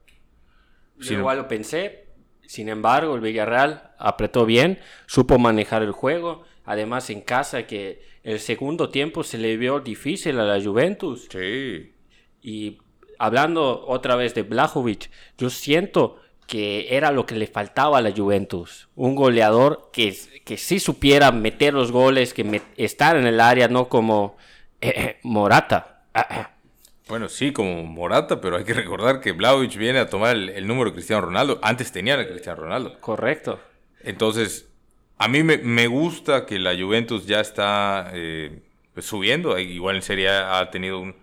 Yo 1.00 1.18
igual 1.18 1.38
lo 1.40 1.48
pensé, 1.48 2.03
sin 2.46 2.70
embargo, 2.70 3.16
el 3.16 3.22
Villarreal 3.22 3.92
apretó 3.98 4.46
bien, 4.46 4.80
supo 5.06 5.40
manejar 5.40 5.82
el 5.82 5.92
juego. 5.92 6.44
Además, 6.66 7.10
en 7.10 7.22
casa, 7.22 7.68
que 7.68 8.02
el 8.24 8.40
segundo 8.40 8.90
tiempo 8.90 9.24
se 9.24 9.38
le 9.38 9.58
vio 9.58 9.80
difícil 9.80 10.40
a 10.40 10.44
la 10.44 10.64
Juventus. 10.64 11.28
Sí. 11.32 11.94
Y 12.42 12.78
hablando 13.20 13.86
otra 13.88 14.16
vez 14.16 14.34
de 14.34 14.44
Blajovic, 14.44 15.10
yo 15.38 15.50
siento 15.50 16.20
que 16.48 16.96
era 16.96 17.12
lo 17.12 17.26
que 17.26 17.36
le 17.36 17.48
faltaba 17.48 17.98
a 17.98 18.02
la 18.02 18.12
Juventus. 18.12 18.90
Un 18.96 19.16
goleador 19.16 19.90
que, 19.92 20.16
que 20.44 20.58
sí 20.58 20.80
supiera 20.80 21.32
meter 21.32 21.74
los 21.74 21.92
goles, 21.92 22.34
que 22.34 22.62
estar 22.78 23.16
en 23.16 23.26
el 23.26 23.40
área, 23.40 23.68
no 23.68 23.88
como 23.90 24.38
eh, 24.82 24.94
eh, 24.96 25.20
Morata. 25.24 26.04
Ah, 26.14 26.28
ah. 26.30 26.53
Bueno, 27.14 27.30
sí, 27.30 27.54
como 27.54 27.84
Morata, 27.84 28.42
pero 28.42 28.58
hay 28.58 28.64
que 28.64 28.74
recordar 28.74 29.22
que 29.22 29.34
Vlaovic 29.34 29.78
viene 29.78 30.00
a 30.00 30.10
tomar 30.10 30.36
el, 30.36 30.66
número 30.66 30.90
de 30.90 30.94
Cristiano 30.96 31.22
Ronaldo. 31.22 31.60
Antes 31.62 31.92
tenía 31.92 32.16
el 32.16 32.28
Cristiano 32.28 32.64
Ronaldo. 32.64 33.00
Correcto. 33.02 33.60
Entonces, 34.02 34.68
a 35.20 35.28
mí 35.28 35.44
me, 35.44 35.86
gusta 35.86 36.48
que 36.48 36.58
la 36.58 36.76
Juventus 36.76 37.28
ya 37.28 37.40
está 37.40 38.10
eh, 38.14 38.64
pues, 38.96 39.06
subiendo. 39.06 39.60
Igual 39.60 39.98
en 39.98 40.02
Serie 40.02 40.28
A 40.28 40.58
ha 40.58 40.72
tenido 40.72 41.02
un, 41.02 41.14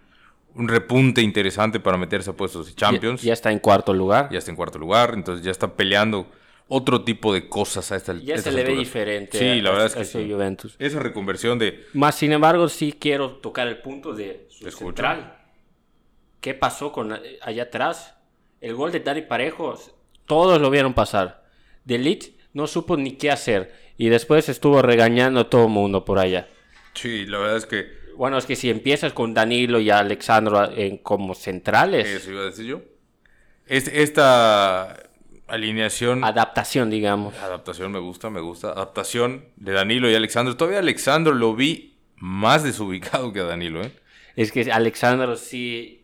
repunte 0.55 1.23
interesante 1.23 1.81
para 1.81 1.97
meterse 1.97 2.31
a 2.31 2.35
puestos 2.35 2.69
de 2.69 2.75
Champions. 2.77 3.23
Ya, 3.23 3.33
está 3.33 3.51
en 3.51 3.59
cuarto 3.59 3.93
lugar. 3.93 4.29
Ya 4.31 4.39
está 4.39 4.53
en 4.53 4.57
cuarto 4.57 4.79
lugar, 4.79 5.15
entonces 5.15 5.45
ya 5.45 5.51
está 5.51 5.75
peleando 5.75 6.29
otro 6.69 7.03
tipo 7.03 7.35
de 7.35 7.49
cosas 7.49 7.91
a 7.91 7.97
esta 7.97 8.15
Ya 8.15 8.39
se 8.39 8.53
le 8.53 8.63
ve 8.63 8.77
diferente. 8.77 9.37
Sí, 9.37 9.61
la 9.61 9.73
verdad 9.73 9.87
es 9.89 9.95
que 9.97 10.05
sí. 10.05 10.31
Juventus. 10.31 10.77
Esa 10.79 11.01
reconversión 11.01 11.59
de... 11.59 11.85
Más 11.95 12.15
sin 12.15 12.31
embargo, 12.31 12.69
sí 12.69 12.95
quiero 12.97 13.39
tocar 13.39 13.67
el 13.67 13.79
punto 13.79 14.15
de 14.15 14.47
su 14.51 14.71
central 14.71 15.39
qué 16.41 16.55
pasó 16.55 16.93
con 16.93 17.19
allá 17.43 17.63
atrás. 17.63 18.17
El 18.61 18.75
gol 18.75 18.93
de 18.93 19.01
Dani 19.01 19.23
Parejo, 19.23 19.79
todos 20.27 20.61
lo 20.61 20.71
vieron 20.71 20.95
pasar. 20.95 21.45
De 21.85 22.19
no 22.53 22.67
supo 22.67 22.97
ni 22.97 23.13
qué 23.13 23.31
hacer 23.31 23.75
y 23.97 24.09
después 24.09 24.49
estuvo 24.49 24.83
regañando 24.83 25.41
a 25.41 25.51
todo 25.51 25.65
el 25.65 25.71
mundo 25.71 26.05
por 26.05 26.19
allá. 26.19 26.49
Sí, 26.95 27.27
la 27.27 27.39
verdad 27.39 27.57
es 27.57 27.67
que... 27.67 28.01
Bueno, 28.17 28.37
es 28.37 28.45
que 28.45 28.57
si 28.57 28.69
empiezas 28.69 29.13
con 29.13 29.33
Danilo 29.33 29.81
y 29.81 29.91
Alexandro 29.91 30.71
en, 30.73 30.99
como 30.99 31.35
centrales... 31.35 32.07
Eso 32.07 32.31
iba 32.33 32.43
a 32.43 32.47
decir 32.47 32.67
yo. 32.67 32.83
esta 33.67 35.11
alineación... 35.47 36.23
Adaptación, 36.25 36.91
digamos. 36.91 37.35
Adaptación 37.39 37.93
me 37.93 37.99
gusta, 37.99 38.29
me 38.31 38.41
gusta. 38.41 38.73
Adaptación 38.73 39.47
de 39.57 39.73
Danilo 39.73 40.11
y 40.11 40.15
Alexandro. 40.15 40.57
Todavía 40.57 40.81
Alexandro 40.81 41.35
lo 41.35 41.55
vi 41.55 41.99
más 42.17 42.63
desubicado 42.63 43.33
que 43.33 43.41
a 43.41 43.45
Danilo, 43.45 43.83
¿eh? 43.83 43.93
Es 44.37 44.53
que 44.53 44.71
Alexandro 44.71 45.37
sí 45.37 46.00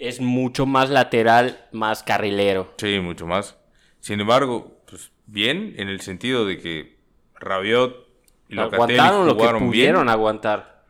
es 0.00 0.20
mucho 0.20 0.66
más 0.66 0.90
lateral, 0.90 1.68
más 1.72 2.02
carrilero. 2.02 2.74
Sí, 2.78 2.98
mucho 3.00 3.26
más. 3.26 3.56
Sin 4.00 4.20
embargo, 4.20 4.82
pues 4.88 5.12
bien, 5.26 5.74
en 5.76 5.88
el 5.88 6.00
sentido 6.00 6.46
de 6.46 6.58
que 6.58 6.98
Rabiot 7.38 8.08
y 8.48 8.54
Locatelli 8.54 8.98
aguantaron 8.98 9.26
lo 9.26 9.36
que 9.36 9.64
pudieron 9.64 10.08
aguantar. 10.08 10.84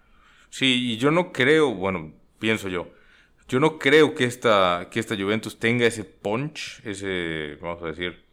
Sí, 0.48 0.92
y 0.92 0.96
yo 0.96 1.10
no 1.10 1.32
creo, 1.32 1.74
bueno, 1.74 2.12
pienso 2.38 2.68
yo, 2.68 2.88
yo 3.48 3.58
no 3.58 3.78
creo 3.78 4.14
que 4.14 4.24
esta, 4.24 4.88
que 4.90 5.00
esta 5.00 5.16
Juventus 5.16 5.58
tenga 5.58 5.86
ese 5.86 6.04
punch, 6.04 6.80
ese, 6.84 7.58
vamos 7.60 7.82
a 7.82 7.86
decir, 7.86 8.24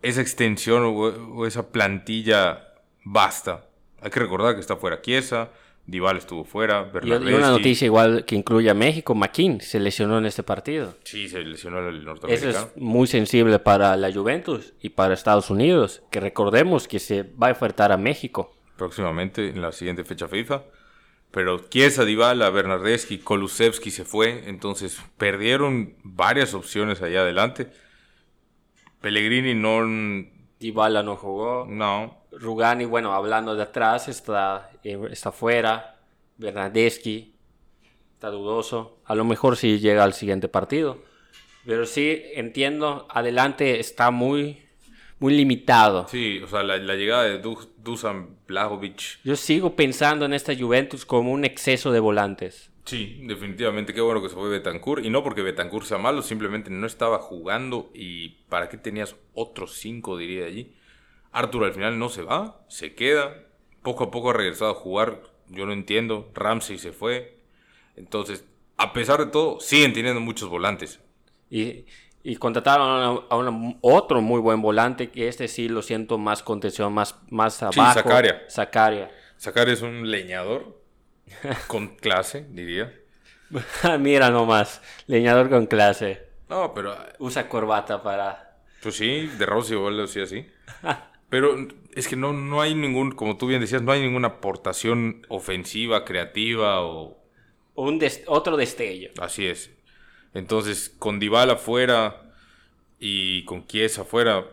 esa 0.00 0.22
extensión 0.22 0.82
o, 0.84 1.46
esa 1.46 1.70
plantilla 1.70 2.74
basta. 3.04 3.66
Hay 4.00 4.10
que 4.10 4.20
recordar 4.20 4.54
que 4.54 4.60
está 4.60 4.76
fuera 4.76 5.02
Chiesa, 5.02 5.50
Dival 5.84 6.16
estuvo 6.16 6.44
fuera. 6.44 6.90
Y, 7.02 7.10
una 7.10 7.50
noticia 7.50 7.86
igual 7.86 8.24
que 8.24 8.36
incluye 8.36 8.70
a 8.70 8.74
México, 8.74 9.14
McKean 9.14 9.60
se 9.60 9.80
lesionó 9.80 10.18
en 10.18 10.26
este 10.26 10.42
partido. 10.42 10.94
Sí, 11.02 11.28
se 11.28 11.40
lesionó 11.42 11.88
el 11.88 12.04
norteamericano. 12.04 12.50
Eso 12.50 12.70
es 12.74 12.76
muy 12.80 13.06
sensible 13.08 13.58
para 13.58 13.96
la 13.96 14.12
Juventus 14.12 14.74
y 14.80 14.90
para 14.90 15.14
Estados 15.14 15.50
Unidos, 15.50 16.02
que 16.10 16.20
recordemos 16.20 16.86
que 16.86 17.00
se 17.00 17.24
va 17.24 17.48
a 17.48 17.52
ofertar 17.52 17.90
a 17.90 17.96
México. 17.96 18.54
Próximamente, 18.76 19.48
en 19.48 19.60
la 19.60 19.72
siguiente 19.72 20.04
fecha 20.04 20.28
FIFA. 20.28 20.62
Pero 21.32 21.58
Chiesa, 21.68 22.04
Dybala, 22.04 22.50
Bernardeschi, 22.50 23.18
Kolusevski 23.18 23.90
se 23.90 24.04
fue, 24.04 24.48
entonces 24.48 25.00
perdieron 25.16 25.96
varias 26.04 26.54
opciones 26.54 27.02
allá 27.02 27.22
adelante. 27.22 27.68
Pellegrini 29.00 29.54
no... 29.54 29.80
Dybala 30.60 31.02
no 31.02 31.16
jugó. 31.16 31.66
No. 31.68 32.21
Rugani, 32.32 32.84
bueno, 32.84 33.12
hablando 33.12 33.54
de 33.54 33.62
atrás, 33.62 34.08
está, 34.08 34.70
eh, 34.84 34.98
está 35.10 35.32
fuera. 35.32 36.00
Bernadeschi 36.36 37.34
está 38.14 38.30
dudoso. 38.30 38.98
A 39.04 39.14
lo 39.14 39.24
mejor 39.24 39.56
sí 39.56 39.78
llega 39.78 40.04
al 40.04 40.14
siguiente 40.14 40.48
partido. 40.48 41.02
Pero 41.66 41.86
sí, 41.86 42.22
entiendo, 42.34 43.06
adelante 43.10 43.78
está 43.78 44.10
muy, 44.10 44.62
muy 45.18 45.34
limitado. 45.34 46.08
Sí, 46.08 46.40
o 46.42 46.48
sea, 46.48 46.62
la, 46.62 46.78
llegada 46.96 47.24
de 47.24 47.40
Dusan 47.78 48.36
Blagovic. 48.46 49.20
Yo 49.22 49.36
sigo 49.36 49.76
pensando 49.76 50.24
en 50.24 50.32
esta 50.32 50.56
Juventus 50.56 51.06
como 51.06 51.32
un 51.32 51.44
exceso 51.44 51.92
de 51.92 52.00
volantes. 52.00 52.70
Sí, 52.84 53.20
definitivamente, 53.22 53.94
qué 53.94 54.00
bueno 54.00 54.20
que 54.20 54.28
se 54.28 54.34
fue 54.34 54.48
Betancourt. 54.48 55.04
Y 55.04 55.10
no 55.10 55.22
porque 55.22 55.42
Betancourt 55.42 55.86
sea 55.86 55.98
malo, 55.98 56.22
simplemente 56.22 56.70
no 56.70 56.86
estaba 56.86 57.18
jugando. 57.18 57.90
¿Y 57.94 58.30
para 58.48 58.68
qué 58.68 58.76
tenías 58.76 59.14
otros 59.34 59.74
cinco, 59.74 60.16
diría 60.16 60.46
allí? 60.46 60.74
Arthur 61.32 61.64
al 61.64 61.74
final 61.74 61.98
no 61.98 62.08
se 62.08 62.22
va, 62.22 62.60
se 62.68 62.94
queda. 62.94 63.44
Poco 63.82 64.04
a 64.04 64.10
poco 64.10 64.30
ha 64.30 64.34
regresado 64.34 64.70
a 64.70 64.74
jugar. 64.74 65.22
Yo 65.48 65.66
no 65.66 65.72
entiendo. 65.72 66.30
Ramsey 66.34 66.78
se 66.78 66.92
fue. 66.92 67.38
Entonces, 67.96 68.44
a 68.76 68.92
pesar 68.92 69.18
de 69.18 69.26
todo, 69.26 69.58
siguen 69.60 69.92
teniendo 69.92 70.20
muchos 70.20 70.48
volantes. 70.48 71.00
Y, 71.50 71.86
y 72.22 72.36
contrataron 72.36 73.26
a, 73.30 73.78
otro 73.80 74.20
muy 74.20 74.40
buen 74.40 74.62
volante, 74.62 75.10
que 75.10 75.28
este 75.28 75.48
sí 75.48 75.68
lo 75.68 75.82
siento 75.82 76.18
más 76.18 76.42
contención, 76.42 76.92
más, 76.92 77.16
más 77.30 77.62
abajo. 77.62 77.92
Sí, 77.92 77.94
Zacaria. 77.94 78.42
Zacaria. 78.48 79.10
Zacaria 79.38 79.74
es 79.74 79.82
un 79.82 80.10
leñador 80.10 80.80
con 81.66 81.96
clase, 81.96 82.46
diría. 82.50 82.94
Mira 83.98 84.30
nomás, 84.30 84.80
leñador 85.06 85.50
con 85.50 85.66
clase. 85.66 86.28
No, 86.48 86.72
pero... 86.74 86.96
Usa 87.18 87.48
corbata 87.48 88.02
para... 88.02 88.58
Pues 88.82 88.96
sí, 88.96 89.26
de 89.38 89.46
Rossi 89.46 89.74
igual 89.74 89.96
lo 89.96 90.04
así. 90.04 90.46
Pero 91.32 91.56
es 91.94 92.08
que 92.08 92.16
no, 92.16 92.34
no 92.34 92.60
hay 92.60 92.74
ningún, 92.74 93.12
como 93.12 93.38
tú 93.38 93.46
bien 93.46 93.62
decías, 93.62 93.80
no 93.80 93.90
hay 93.90 94.02
ninguna 94.02 94.28
aportación 94.28 95.26
ofensiva, 95.30 96.04
creativa 96.04 96.82
o... 96.82 97.16
Un 97.74 97.98
otro 98.26 98.58
destello. 98.58 99.12
Así 99.18 99.46
es. 99.46 99.70
Entonces, 100.34 100.94
con 100.98 101.18
Dybala 101.18 101.54
afuera 101.54 102.34
y 103.00 103.46
con 103.46 103.66
Chiesa 103.66 104.02
afuera, 104.02 104.44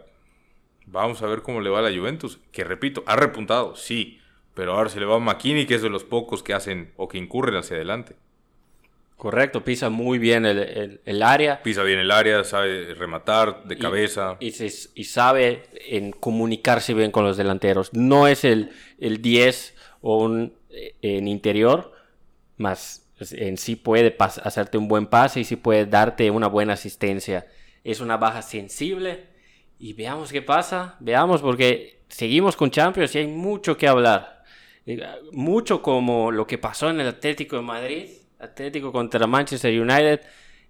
vamos 0.86 1.22
a 1.22 1.28
ver 1.28 1.42
cómo 1.42 1.60
le 1.60 1.70
va 1.70 1.80
a 1.80 1.82
la 1.82 1.94
Juventus. 1.94 2.40
Que 2.54 2.64
repito, 2.64 3.04
ha 3.08 3.18
repuntado, 3.18 3.76
sí. 3.76 4.22
Pero 4.54 4.72
ahora 4.72 4.90
se 4.90 5.02
le 5.02 5.06
va 5.06 5.18
a 5.18 5.20
McKinney, 5.20 5.66
que 5.66 5.76
es 5.76 5.82
de 5.82 5.90
los 5.90 6.06
pocos 6.06 6.44
que 6.44 6.54
hacen 6.54 6.94
o 6.96 7.10
que 7.10 7.18
incurren 7.18 7.58
hacia 7.58 7.76
adelante. 7.76 8.16
Correcto, 9.20 9.66
pisa 9.66 9.90
muy 9.90 10.18
bien 10.18 10.46
el, 10.46 11.22
área. 11.22 11.62
Pisa 11.62 11.84
bien 11.84 12.00
el 12.00 12.10
área, 12.10 12.46
sabe 12.46 12.94
rematar 12.94 13.66
de 13.66 13.78
cabeza. 13.78 14.38
Y, 14.40 14.54
sabe 15.04 15.64
en 15.90 16.14
comunicarse 16.14 16.94
bien 16.94 17.12
con 17.12 17.26
los 17.26 17.36
delanteros. 17.36 17.94
No 17.94 18.28
es 18.28 18.46
el, 18.46 18.72
el 18.98 19.22
10 19.22 19.76
o 20.00 20.24
un 20.24 20.54
en 21.02 21.28
interior, 21.28 21.92
más 22.56 23.10
en 23.20 23.58
sí 23.58 23.76
puede 23.76 24.16
hacerte 24.18 24.78
un 24.78 24.88
buen 24.88 25.06
pase 25.06 25.42
y 25.42 25.44
sí 25.44 25.58
puede 25.58 25.86
darte 25.86 26.32
una 26.32 26.48
buena 26.48 26.72
asistencia. 26.72 27.46
Es 27.84 28.00
una 28.00 28.16
baja 28.16 28.42
sensible 28.42 29.26
y 29.80 29.92
veamos 29.92 30.32
qué 30.32 30.42
pasa. 30.42 30.96
Veamos 31.02 31.42
porque 31.42 32.04
seguimos 32.08 32.56
con 32.56 32.72
Champions 32.72 33.14
y 33.16 33.18
hay 33.18 33.28
mucho 33.28 33.76
que 33.76 33.90
hablar. 33.90 34.46
Eh, 34.86 35.06
mucho 35.34 35.82
como 35.82 36.32
lo 36.32 36.48
que 36.48 36.58
pasó 36.58 36.90
en 36.90 37.02
el 37.02 37.08
Atlético 37.10 37.58
de 37.58 37.64
Madrid 37.64 38.19
Atlético 38.40 38.92
contra 38.92 39.28
Manchester 39.28 39.80
United, 39.80 40.22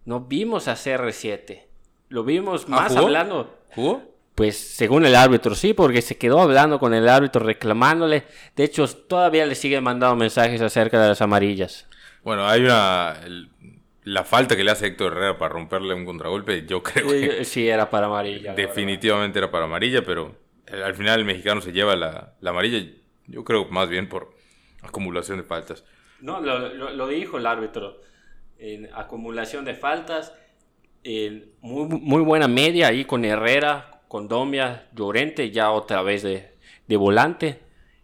no 0.05 0.21
vimos 0.21 0.67
a 0.67 0.73
CR7. 0.73 1.63
Lo 2.09 2.23
vimos 2.23 2.65
¿Ah, 2.67 2.71
más 2.71 2.95
hablando. 2.95 3.59
¿Jugó? 3.75 4.01
Pues 4.35 4.57
según 4.57 5.05
el 5.05 5.15
árbitro, 5.15 5.53
sí, 5.53 5.73
porque 5.73 6.01
se 6.01 6.17
quedó 6.17 6.39
hablando 6.39 6.79
con 6.79 6.93
el 6.93 7.07
árbitro, 7.09 7.45
reclamándole. 7.45 8.23
De 8.55 8.63
hecho, 8.63 8.87
todavía 8.87 9.45
le 9.45 9.53
sigue 9.53 9.81
mandando 9.81 10.15
mensajes 10.15 10.61
acerca 10.61 11.01
de 11.01 11.09
las 11.09 11.21
amarillas. 11.21 11.87
Bueno, 12.23 12.47
hay 12.47 12.61
una. 12.61 13.17
La 14.05 14.23
falta 14.23 14.55
que 14.55 14.63
le 14.63 14.71
hace 14.71 14.87
Héctor 14.87 15.11
Herrera 15.11 15.37
para 15.37 15.53
romperle 15.53 15.93
un 15.93 16.05
contragolpe, 16.05 16.65
yo 16.65 16.81
creo 16.83 17.09
que. 17.09 17.45
Sí, 17.45 17.67
era 17.67 17.89
para 17.89 18.07
amarilla. 18.07 18.53
Definitivamente 18.53 19.39
era 19.39 19.51
para 19.51 19.65
amarilla, 19.65 20.03
pero 20.05 20.35
al 20.71 20.95
final 20.95 21.19
el 21.19 21.25
mexicano 21.25 21.61
se 21.61 21.71
lleva 21.71 21.95
la, 21.95 22.33
la 22.39 22.49
amarilla, 22.51 22.91
yo 23.27 23.43
creo 23.43 23.65
más 23.65 23.89
bien 23.89 24.07
por 24.07 24.33
acumulación 24.81 25.37
de 25.37 25.43
faltas. 25.43 25.83
No, 26.21 26.41
lo, 26.41 27.07
dijo 27.07 27.37
el 27.37 27.45
árbitro. 27.45 28.01
En 28.57 28.89
acumulación 28.93 29.65
de 29.65 29.73
faltas, 29.73 30.33
en 31.03 31.51
muy, 31.61 31.87
muy 31.87 32.21
buena 32.21 32.47
media 32.47 32.87
ahí 32.87 33.05
con 33.05 33.23
Herrera, 33.23 34.01
con 34.07 34.27
Domia, 34.27 34.87
Llorente, 34.93 35.51
ya 35.51 35.71
otra 35.71 36.01
vez 36.01 36.23
de, 36.23 36.97
volante. 36.97 37.59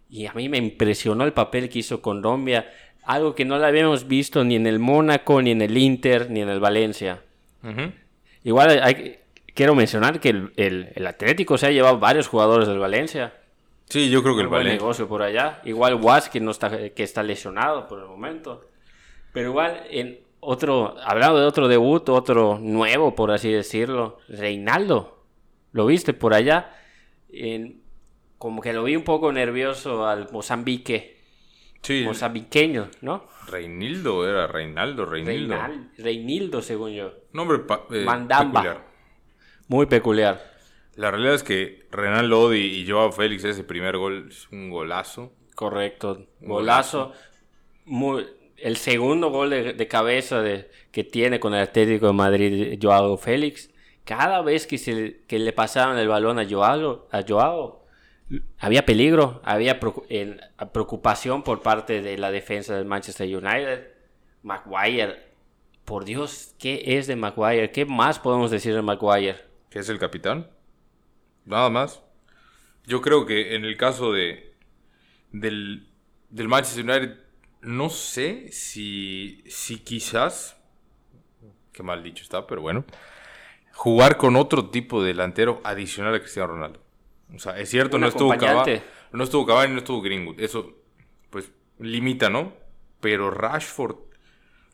Y 0.08 0.26
a 0.26 0.32
mí 0.32 0.48
me 0.48 0.58
impresionó 0.58 1.24
el 1.24 1.32
papel 1.32 1.68
que 1.68 1.80
hizo 1.80 2.00
con 2.00 2.22
Domia, 2.22 2.70
algo 3.02 3.34
que 3.34 3.44
no 3.44 3.58
lo 3.58 3.66
habíamos 3.66 4.08
visto 4.08 4.44
ni 4.44 4.56
en 4.56 4.66
el 4.66 4.78
Mónaco, 4.78 5.42
ni 5.42 5.50
en 5.50 5.62
el 5.62 5.76
Inter, 5.76 6.30
ni 6.30 6.40
en 6.40 6.48
el 6.48 6.60
Valencia. 6.60 7.22
Igual 8.44 8.80
hay, 8.80 9.18
quiero 9.54 9.74
mencionar 9.74 10.20
que 10.20 10.28
el, 10.28 10.52
el 10.56 11.06
Atlético 11.06 11.58
se 11.58 11.66
ha 11.66 11.70
llevado 11.70 11.98
varios 11.98 12.28
jugadores 12.28 12.68
del 12.68 12.78
Valencia. 12.78 13.34
Sí, 13.88 14.10
yo 14.10 14.22
creo 14.22 14.34
que 14.34 14.42
el 14.42 14.48
buen 14.48 14.66
negocio 14.66 15.08
por 15.08 15.22
allá. 15.22 15.60
Igual 15.64 15.94
Was, 15.94 16.28
que, 16.28 16.40
no 16.40 16.50
está, 16.50 16.90
que 16.90 17.02
está 17.02 17.22
lesionado 17.22 17.86
por 17.86 18.00
el 18.00 18.06
momento. 18.06 18.64
Pero 19.32 19.50
igual, 19.50 19.84
en 19.90 20.20
otro, 20.40 20.96
hablando 21.02 21.38
de 21.38 21.46
otro 21.46 21.68
debut, 21.68 22.08
otro 22.08 22.58
nuevo, 22.60 23.14
por 23.14 23.30
así 23.30 23.50
decirlo, 23.50 24.18
Reinaldo. 24.28 25.24
¿Lo 25.72 25.86
viste 25.86 26.14
por 26.14 26.34
allá? 26.34 26.74
En, 27.28 27.82
como 28.38 28.60
que 28.60 28.72
lo 28.72 28.84
vi 28.84 28.96
un 28.96 29.04
poco 29.04 29.32
nervioso 29.32 30.06
al 30.06 30.30
Mozambique. 30.32 31.16
Sí. 31.82 32.02
Mozambiqueño, 32.04 32.88
¿no? 33.02 33.26
Reinildo 33.46 34.28
era 34.28 34.46
Reinaldo, 34.46 35.06
Reinildo. 35.06 35.56
Reinildo, 35.98 36.62
según 36.62 36.92
yo. 36.92 37.12
Nombre 37.32 37.60
eh, 37.90 38.04
Mandamba. 38.04 38.84
Muy 39.68 39.86
peculiar. 39.86 40.55
La 40.96 41.10
realidad 41.10 41.34
es 41.34 41.42
que 41.42 41.86
Renan 41.90 42.28
Lodi 42.30 42.58
y 42.58 42.90
Joao 42.90 43.12
Félix, 43.12 43.44
ese 43.44 43.64
primer 43.64 43.98
gol 43.98 44.28
es 44.30 44.48
un 44.50 44.70
golazo. 44.70 45.32
Correcto, 45.54 46.26
golazo. 46.40 47.12
Muy, 47.84 48.26
el 48.56 48.76
segundo 48.76 49.30
gol 49.30 49.50
de, 49.50 49.88
cabeza 49.88 50.40
de, 50.40 50.70
que 50.90 51.04
tiene 51.04 51.38
con 51.38 51.54
el 51.54 51.60
Atlético 51.60 52.06
de 52.06 52.12
Madrid, 52.12 52.78
Joao 52.80 53.16
Félix. 53.18 53.70
Cada 54.04 54.40
vez 54.40 54.66
que, 54.66 54.78
se, 54.78 55.22
que 55.26 55.38
le 55.38 55.52
pasaban 55.52 55.98
el 55.98 56.08
balón 56.08 56.38
a 56.38 56.48
Joao, 56.48 57.08
a 57.10 57.22
Joao 57.26 57.86
había 58.58 58.84
peligro, 58.84 59.40
había 59.44 59.78
preocupación 59.78 61.42
por 61.42 61.62
parte 61.62 62.02
de 62.02 62.18
la 62.18 62.30
defensa 62.30 62.74
del 62.74 62.86
Manchester 62.86 63.26
United. 63.26 63.88
Maguire, 64.42 65.16
por 65.84 66.04
Dios, 66.04 66.54
¿qué 66.58 66.82
es 66.98 67.06
de 67.06 67.16
Maguire? 67.16 67.70
¿Qué 67.70 67.84
más 67.84 68.18
podemos 68.18 68.50
decir 68.50 68.74
de 68.74 68.82
Maguire? 68.82 69.36
¿Que 69.70 69.80
es 69.80 69.88
el 69.88 69.98
capitán? 69.98 70.48
Nada 71.46 71.70
más. 71.70 72.02
Yo 72.84 73.00
creo 73.00 73.26
que 73.26 73.54
en 73.54 73.64
el 73.64 73.76
caso 73.76 74.12
de 74.12 74.54
del, 75.32 75.88
del 76.30 76.48
Manchester 76.48 76.84
United, 76.84 77.16
no 77.62 77.90
sé 77.90 78.48
si, 78.52 79.42
si 79.48 79.78
quizás, 79.78 80.56
qué 81.72 81.82
mal 81.82 82.02
dicho 82.02 82.22
está, 82.22 82.46
pero 82.46 82.62
bueno, 82.62 82.84
jugar 83.72 84.16
con 84.16 84.36
otro 84.36 84.70
tipo 84.70 85.02
de 85.02 85.08
delantero 85.08 85.60
adicional 85.64 86.14
a 86.14 86.20
Cristiano 86.20 86.48
Ronaldo. 86.48 86.80
O 87.34 87.38
sea, 87.38 87.58
es 87.58 87.68
cierto, 87.68 87.98
no 87.98 88.06
estuvo, 88.06 88.36
Cavani, 88.36 88.80
no 89.12 89.24
estuvo 89.24 89.46
Cavani, 89.46 89.72
no 89.72 89.78
estuvo 89.78 90.00
Greenwood. 90.00 90.40
Eso, 90.40 90.76
pues, 91.30 91.50
limita, 91.78 92.30
¿no? 92.30 92.52
Pero 93.00 93.30
Rashford 93.30 93.96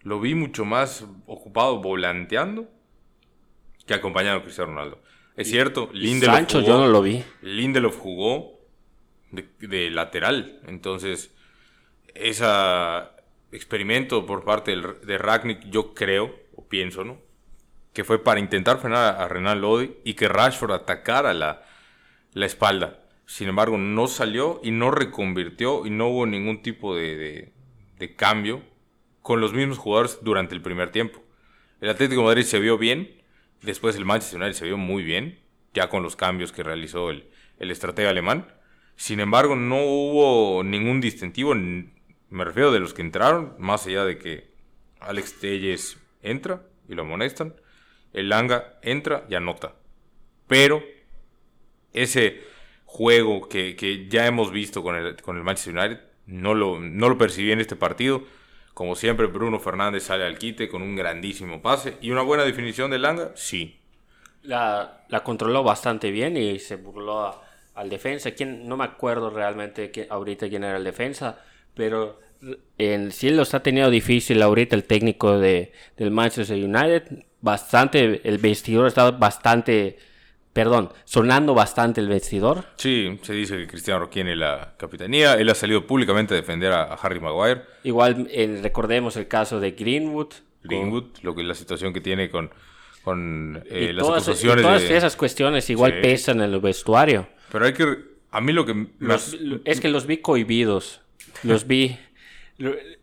lo 0.03 0.21
vi 0.21 0.35
mucho 0.35 0.65
más 0.65 1.07
ocupado 1.27 1.81
volanteando 1.81 2.69
que 3.87 3.95
acompañado 3.95 4.39
a 4.39 4.43
Cristiano 4.43 4.73
Ronaldo. 4.73 5.03
Es 5.37 5.49
cierto, 5.49 5.89
Lindelof 5.93 6.37
Sancho 6.37 6.61
jugó, 6.61 6.69
yo 6.69 6.79
no 6.79 6.89
lo 6.89 7.03
vi. 7.03 7.25
Lindelof 7.41 7.99
jugó 7.99 8.61
de, 9.31 9.91
lateral. 9.91 10.61
Entonces, 10.67 11.35
ese 12.15 12.45
experimento 13.51 14.27
por 14.27 14.45
parte 14.45 14.77
de 14.77 15.19
Ragnick, 15.19 15.71
yo 15.71 15.95
creo, 15.95 16.35
o 16.55 16.67
pienso, 16.67 17.05
¿no? 17.05 17.19
Que 17.93 18.05
fue 18.05 18.23
para 18.23 18.41
intentar 18.41 18.79
frenar 18.79 19.21
a 19.21 19.29
Renan 19.29 19.61
Lodi 19.61 19.97
y 20.05 20.15
que 20.15 20.29
Rashford 20.29 20.73
atacara 20.73 21.35
la, 21.35 21.63
la 22.33 22.47
espalda. 22.47 23.01
Sin 23.27 23.49
embargo, 23.49 23.79
no 23.79 24.09
salió 24.09 24.61
y 24.63 24.71
no 24.71 24.91
reconvirtió 24.91 25.87
y 25.87 25.91
no 25.91 26.09
hubo 26.09 26.27
ningún 26.27 26.63
tipo 26.63 26.95
de, 26.95 27.53
de 27.99 28.15
cambio 28.15 28.63
con 29.23 29.41
los 29.41 29.53
mismos 29.53 29.79
jugadores 29.79 30.19
durante 30.23 30.55
el 30.55 30.63
primer 30.63 30.91
tiempo. 30.91 31.23
El 31.81 31.91
Atlético 31.91 32.23
de 32.23 32.27
Madrid 32.27 32.45
se 32.45 32.61
vio 32.61 32.77
bien, 32.79 33.22
Después 33.63 33.97
el 33.97 34.05
Manchester 34.05 34.41
United 34.41 34.57
se 34.57 34.65
vio 34.67 34.77
muy 34.77 35.03
bien, 35.03 35.39
ya 35.73 35.89
con 35.89 36.03
los 36.03 36.17
cambios 36.17 36.53
que 36.53 36.63
realizó 36.63 37.11
el, 37.11 37.29
el 37.59 37.71
estratega 37.71 38.11
alemán. 38.11 38.47
Sin 38.97 39.21
embargo, 39.21 39.57
no 39.57 39.77
hubo 39.83 40.63
ningún 40.65 41.01
distintivo, 41.01 41.55
me 41.55 42.45
refiero 42.45 42.73
de 42.73 42.81
los 42.81 42.93
que 42.93 43.03
entraron, 43.03 43.55
más 43.59 43.87
allá 43.87 44.05
de 44.05 44.19
que 44.19 44.53
Alex 45.01 45.41
Telles 45.41 45.99
entra 46.23 46.63
y 46.89 46.95
lo 46.95 47.03
amonestan, 47.03 47.55
el 48.13 48.29
Langa 48.29 48.79
entra 48.83 49.25
y 49.29 49.35
anota. 49.35 49.75
Pero 50.47 50.83
ese 51.93 52.43
juego 52.85 53.49
que, 53.49 54.07
ya 54.09 54.27
hemos 54.27 54.53
visto 54.53 54.83
con 54.83 54.97
el, 54.97 55.17
con 55.23 55.37
el 55.37 55.45
Manchester 55.45 55.77
United, 55.77 56.01
no 56.27 56.55
lo, 56.55 56.79
no 56.81 57.09
lo 57.09 57.19
percibí 57.19 57.53
en 57.53 57.61
este 57.61 57.77
partido. 57.77 58.25
Como 58.75 58.95
siempre, 58.95 59.27
Bruno 59.27 59.61
Fernández 59.61 60.05
sale 60.05 60.25
al 60.25 60.39
quite 60.39 60.69
con 60.69 60.83
un 60.83 60.97
grandísimo 60.97 61.61
pase 61.61 61.99
y 62.01 62.11
una 62.11 62.23
buena 62.23 62.45
definición 62.45 62.91
de 62.91 62.99
Langa, 62.99 63.33
sí. 63.35 63.79
La, 64.43 65.03
controló 65.23 65.63
bastante 65.63 66.11
bien 66.11 66.37
y 66.37 66.59
se 66.59 66.77
burló 66.77 67.41
al 67.75 67.91
defensa. 67.91 68.33
¿Quién? 68.33 68.67
No 68.67 68.77
me 68.77 68.85
acuerdo 68.85 69.31
realmente 69.31 69.91
que, 69.91 70.07
ahorita 70.09 70.49
quién 70.49 70.65
era 70.65 70.79
el 70.79 70.85
defensa, 70.85 71.39
pero 71.75 72.19
en 72.79 73.13
sí 73.13 73.31
lo 73.31 73.43
está 73.43 73.63
teniendo 73.63 73.91
difícil 73.91 74.43
ahorita 74.43 74.75
el 74.75 74.85
técnico 74.85 75.39
de, 75.39 75.73
del 75.97 76.11
Manchester 76.11 76.57
United. 76.57 77.25
Bastante, 77.41 78.27
el 78.27 78.39
vestidor 78.39 78.87
está 78.87 79.11
bastante 79.11 79.99
perdón, 80.53 80.91
sonando 81.05 81.55
bastante 81.55 82.01
el 82.01 82.09
vestidor. 82.09 82.65
Sí, 82.77 83.19
se 83.23 83.33
dice 83.33 83.57
que 83.59 83.67
Cristiano 83.67 84.09
tiene 84.09 84.37
la 84.37 84.75
capitanía. 84.77 85.35
Él 85.35 85.49
ha 85.49 85.55
salido 85.55 85.87
públicamente 85.87 86.35
a 86.35 86.37
defender 86.37 86.73
a, 86.73 86.95
Harry 86.95 87.21
Maguire. 87.21 87.63
Igual 87.85 88.29
recordemos 88.63 89.17
el 89.17 89.29
caso 89.29 89.61
de 89.61 89.73
Greenwood 89.73 90.33
Greenwood, 90.65 91.05
lo 91.23 91.35
que 91.35 91.43
la 91.43 91.55
situación 91.55 91.93
que 91.93 92.01
tiene 92.01 92.31
con, 92.31 92.51
con 93.03 93.65
Y 93.69 93.87
eh, 93.87 93.93
las 93.93 94.07
todas, 94.07 94.45
y 94.45 94.47
todas 94.47 94.83
de- 94.83 94.97
esas 94.97 95.17
cuestiones 95.17 95.69
igual 95.71 95.93
Sí. 95.95 95.99
pesan 96.03 96.41
en 96.41 96.53
el 96.55 96.61
vestuario. 96.61 97.29
Pero 97.51 97.65
hay 97.67 97.73
que. 97.73 97.97
A 98.31 98.41
mí 98.41 98.53
lo 98.53 98.65
que. 98.65 98.87
Los- 99.01 99.37
es 99.65 99.81
que 99.81 99.89
los 99.89 100.07
vi 100.07 100.19
cohibidos. 100.19 101.01
Los 101.43 101.67
vi. 101.67 101.99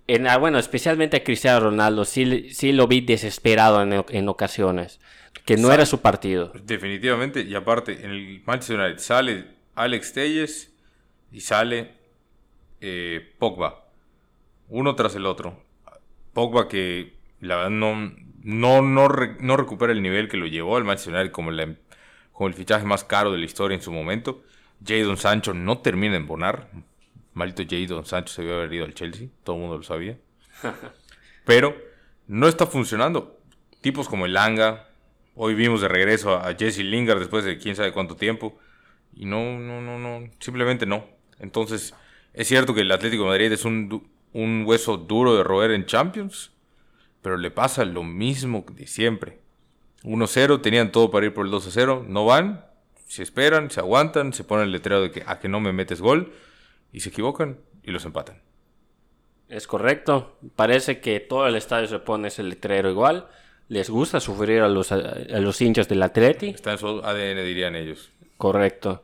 En, 0.07 0.27
ah, 0.27 0.37
bueno, 0.37 0.57
especialmente 0.57 1.17
a 1.17 1.23
Cristiano 1.23 1.59
Ronaldo, 1.59 2.05
sí, 2.05 2.49
sí 2.53 2.71
lo 2.71 2.87
vi 2.87 3.01
desesperado 3.01 3.81
en, 3.81 4.05
en 4.09 4.29
ocasiones. 4.29 4.99
Que 5.45 5.57
no 5.57 5.71
era 5.71 5.85
su 5.85 6.01
partido. 6.01 6.51
Definitivamente, 6.63 7.41
y 7.41 7.55
aparte, 7.55 8.05
en 8.05 8.11
el 8.11 8.41
Manchester 8.45 8.79
United 8.79 8.99
sale 8.99 9.45
Alex 9.75 10.13
Telles 10.13 10.73
y 11.31 11.41
sale 11.41 11.93
eh, 12.81 13.33
Pogba. 13.39 13.85
Uno 14.67 14.95
tras 14.95 15.15
el 15.15 15.25
otro. 15.25 15.63
Pogba 16.33 16.67
que 16.67 17.13
la 17.39 17.55
verdad 17.55 17.69
no, 17.71 18.13
no, 18.43 18.81
no, 18.81 19.07
re- 19.07 19.37
no 19.39 19.57
recupera 19.57 19.91
el 19.91 20.01
nivel 20.03 20.27
que 20.27 20.37
lo 20.37 20.45
llevó 20.45 20.77
al 20.77 20.83
Manchester 20.83 21.15
United 21.15 21.31
como, 21.31 21.49
la- 21.51 21.75
como 22.31 22.47
el 22.47 22.53
fichaje 22.53 22.85
más 22.85 23.03
caro 23.03 23.31
de 23.31 23.39
la 23.39 23.45
historia 23.45 23.75
en 23.75 23.81
su 23.81 23.91
momento. 23.91 24.43
Jadon 24.85 25.17
Sancho 25.17 25.53
no 25.53 25.79
termina 25.79 26.15
en 26.15 26.27
bonar. 26.27 26.69
Maldito 27.33 27.63
Jadon 27.67 28.05
Sancho 28.05 28.33
se 28.33 28.41
había 28.43 28.55
haber 28.55 28.73
ido 28.73 28.85
al 28.85 28.93
Chelsea, 28.93 29.29
todo 29.43 29.55
el 29.55 29.61
mundo 29.63 29.77
lo 29.77 29.83
sabía. 29.83 30.17
Pero 31.45 31.75
no 32.27 32.47
está 32.47 32.65
funcionando. 32.67 33.39
Tipos 33.81 34.07
como 34.09 34.25
el 34.25 34.33
Langa, 34.33 34.88
hoy 35.41 35.53
vimos 35.53 35.79
de 35.79 35.87
regreso 35.87 36.35
a 36.35 36.53
Jesse 36.53 36.79
Lingard 36.79 37.19
después 37.19 37.45
de 37.45 37.57
quién 37.57 37.73
sabe 37.73 37.93
cuánto 37.93 38.17
tiempo. 38.17 38.59
Y 39.15 39.23
no, 39.23 39.57
no, 39.57 39.79
no, 39.79 39.97
no, 39.97 40.29
simplemente 40.39 40.85
no. 40.85 41.05
Entonces, 41.39 41.95
es 42.33 42.47
cierto 42.49 42.73
que 42.73 42.81
el 42.81 42.91
Atlético 42.91 43.23
de 43.23 43.29
Madrid 43.29 43.51
es 43.53 43.63
un, 43.63 44.05
un 44.33 44.63
hueso 44.65 44.97
duro 44.97 45.37
de 45.37 45.43
roer 45.43 45.71
en 45.71 45.85
Champions, 45.85 46.51
pero 47.21 47.37
le 47.37 47.51
pasa 47.51 47.85
lo 47.85 48.03
mismo 48.03 48.65
de 48.73 48.85
siempre. 48.85 49.39
1-0, 50.03 50.61
tenían 50.61 50.91
todo 50.91 51.09
para 51.09 51.27
ir 51.27 51.33
por 51.33 51.45
el 51.45 51.53
2-0, 51.53 52.05
no 52.05 52.25
van, 52.25 52.65
se 53.07 53.23
esperan, 53.23 53.71
se 53.71 53.79
aguantan, 53.79 54.33
se 54.33 54.43
ponen 54.43 54.65
el 54.65 54.73
letrero 54.73 55.01
de 55.01 55.11
que 55.11 55.23
a 55.25 55.39
que 55.39 55.47
no 55.47 55.61
me 55.61 55.71
metes 55.71 56.01
gol, 56.01 56.33
y 56.91 56.99
se 56.99 57.09
equivocan 57.09 57.59
y 57.83 57.91
los 57.91 58.03
empatan. 58.03 58.41
Es 59.47 59.67
correcto. 59.67 60.37
Parece 60.57 60.99
que 60.99 61.21
todo 61.21 61.47
el 61.47 61.55
estadio 61.55 61.87
se 61.87 61.99
pone 61.99 62.27
ese 62.27 62.43
letrero 62.43 62.89
igual. 62.89 63.29
Les 63.69 63.89
gusta 63.89 64.19
sufrir 64.19 64.61
a 64.61 64.67
los, 64.67 64.91
a, 64.91 64.97
los 64.97 65.61
hinchas 65.61 65.87
del 65.87 66.01
Atleti. 66.01 66.49
Está 66.49 66.71
en 66.71 66.77
su 66.79 66.87
ADN, 66.87 67.45
dirían 67.45 67.75
ellos. 67.75 68.09
Correcto. 68.37 69.03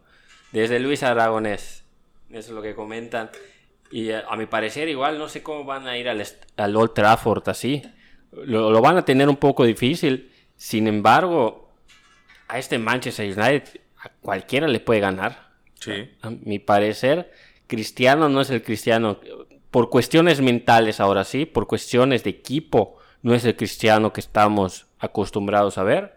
Desde 0.52 0.80
Luis 0.80 1.04
Aragonés. 1.04 1.84
Eso 2.32 2.50
es 2.50 2.50
lo 2.50 2.62
que 2.64 2.74
comentan. 2.74 3.30
Y 3.92 4.10
eh, 4.10 4.24
a 4.28 4.36
mi 4.36 4.48
parecer 4.48 4.90
igual 4.90 5.20
no 5.20 5.30
sé 5.30 5.44
cómo 5.44 5.64
van 5.66 5.88
a 5.88 5.98
ir 5.98 6.10
al, 6.10 6.24
al 6.58 6.76
Old 6.76 6.94
Trafford 6.94 7.48
así. 7.48 7.84
Lo, 8.32 8.72
lo 8.72 8.82
van 8.82 8.98
a 8.98 9.06
tener 9.06 9.30
un 9.30 9.38
poco 9.38 9.66
difícil. 9.66 10.32
Sin 10.58 10.88
embargo, 10.88 11.70
a 12.48 12.58
este 12.58 12.80
Manchester 12.80 13.26
United 13.26 13.82
a 14.04 14.10
cualquiera 14.22 14.68
le 14.68 14.80
puede 14.80 15.00
ganar. 15.00 15.52
Sí. 15.80 16.10
A 16.24 16.32
mi 16.32 16.58
parecer, 16.58 17.32
Cristiano 17.68 18.30
no 18.30 18.42
es 18.42 18.50
el 18.50 18.64
Cristiano. 18.64 19.20
Por 19.70 19.90
cuestiones 19.92 20.42
mentales 20.42 21.00
ahora 21.00 21.24
sí, 21.24 21.46
por 21.46 21.68
cuestiones 21.68 22.24
de 22.24 22.32
equipo, 22.32 22.98
no 23.26 23.34
es 23.34 23.44
el 23.44 23.56
Cristiano 23.56 24.14
que 24.14 24.22
estamos 24.22 24.86
acostumbrados 25.00 25.80
a 25.80 25.84
ver. 25.84 26.14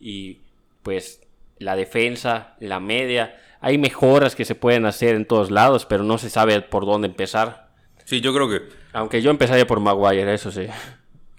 Y 0.00 0.40
pues 0.82 1.20
la 1.58 1.76
defensa, 1.76 2.56
la 2.58 2.80
media, 2.80 3.40
hay 3.60 3.78
mejoras 3.78 4.34
que 4.34 4.44
se 4.44 4.56
pueden 4.56 4.84
hacer 4.84 5.14
en 5.14 5.24
todos 5.24 5.52
lados, 5.52 5.86
pero 5.86 6.02
no 6.02 6.18
se 6.18 6.30
sabe 6.30 6.60
por 6.60 6.84
dónde 6.84 7.06
empezar. 7.06 7.68
Sí, 8.06 8.20
yo 8.20 8.34
creo 8.34 8.50
que 8.50 8.62
Aunque 8.92 9.22
yo 9.22 9.30
empezaría 9.30 9.68
por 9.68 9.78
Maguire, 9.78 10.34
eso 10.34 10.50
sí. 10.50 10.66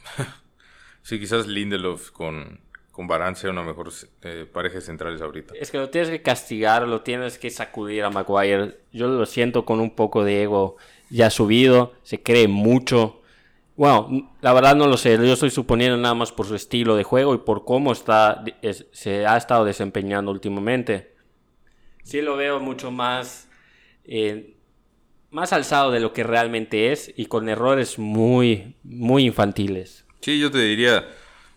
sí, 1.01 1.19
quizás 1.19 1.47
Lindelof 1.47 2.11
con, 2.11 2.61
con 2.93 3.05
Varane 3.05 3.35
sea 3.35 3.49
una 3.49 3.63
mejor 3.63 3.91
eh, 4.21 4.47
pareja 4.49 4.75
de 4.75 4.81
centrales 4.83 5.21
ahorita. 5.21 5.53
Es 5.59 5.69
que 5.69 5.79
lo 5.79 5.89
tienes 5.89 6.11
que 6.11 6.21
castigar, 6.21 6.87
lo 6.87 7.01
tienes 7.01 7.37
que 7.37 7.49
sacudir 7.49 8.05
a 8.05 8.09
Maguire. 8.09 8.77
Yo 8.93 9.09
lo 9.09 9.25
siento 9.25 9.65
con 9.65 9.81
un 9.81 9.95
poco 9.95 10.23
de 10.23 10.43
ego 10.43 10.77
ya 11.09 11.29
subido, 11.29 11.91
se 12.03 12.23
cree 12.23 12.47
mucho. 12.47 13.19
Bueno, 13.75 14.35
la 14.41 14.53
verdad 14.53 14.75
no 14.75 14.87
lo 14.87 14.97
sé, 14.97 15.17
yo 15.17 15.33
estoy 15.33 15.49
suponiendo 15.49 15.97
nada 15.97 16.13
más 16.13 16.31
por 16.31 16.45
su 16.45 16.53
estilo 16.55 16.95
de 16.95 17.03
juego 17.03 17.33
y 17.33 17.39
por 17.39 17.65
cómo 17.65 17.91
está, 17.91 18.43
es- 18.61 18.85
se 18.91 19.25
ha 19.25 19.35
estado 19.35 19.65
desempeñando 19.65 20.31
últimamente. 20.31 21.15
Sí 22.03 22.21
lo 22.21 22.35
veo 22.35 22.59
mucho 22.59 22.91
más, 22.91 23.49
eh, 24.03 24.57
más 25.31 25.53
alzado 25.53 25.89
de 25.91 25.99
lo 25.99 26.13
que 26.13 26.23
realmente 26.23 26.91
es 26.91 27.11
y 27.17 27.25
con 27.25 27.49
errores 27.49 27.97
muy, 27.97 28.75
muy 28.83 29.25
infantiles. 29.25 30.05
Sí, 30.21 30.39
yo 30.39 30.51
te 30.51 30.59
diría, 30.59 31.07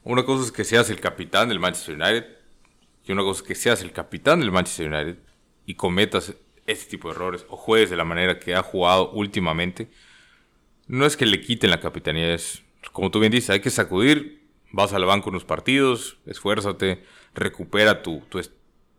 una 0.02 0.24
cosa 0.24 0.44
es 0.44 0.52
que 0.52 0.64
seas 0.64 0.88
el 0.88 1.00
capitán 1.00 1.50
del 1.50 1.60
Manchester 1.60 1.96
United 1.96 2.24
y 3.04 3.12
una 3.12 3.22
cosa 3.22 3.42
es 3.42 3.46
que 3.48 3.54
seas 3.54 3.82
el 3.82 3.92
capitán 3.92 4.40
del 4.40 4.50
Manchester 4.50 4.90
United 4.90 5.18
y 5.66 5.74
cometas 5.74 6.34
este 6.66 6.90
tipo 6.92 7.08
de 7.08 7.14
errores 7.14 7.44
o 7.50 7.56
juegues 7.56 7.90
de 7.90 7.96
la 7.96 8.04
manera 8.04 8.38
que 8.38 8.54
ha 8.54 8.62
jugado 8.62 9.10
últimamente. 9.10 9.90
No 10.86 11.06
es 11.06 11.16
que 11.16 11.26
le 11.26 11.40
quiten 11.40 11.70
la 11.70 11.80
capitanía, 11.80 12.32
es 12.32 12.62
como 12.92 13.10
tú 13.10 13.20
bien 13.20 13.32
dices, 13.32 13.50
hay 13.50 13.60
que 13.60 13.70
sacudir, 13.70 14.46
vas 14.72 14.92
al 14.92 15.04
banco 15.04 15.30
unos 15.30 15.44
partidos, 15.44 16.18
esfuérzate, 16.26 17.04
recupera 17.34 18.02
tu, 18.02 18.22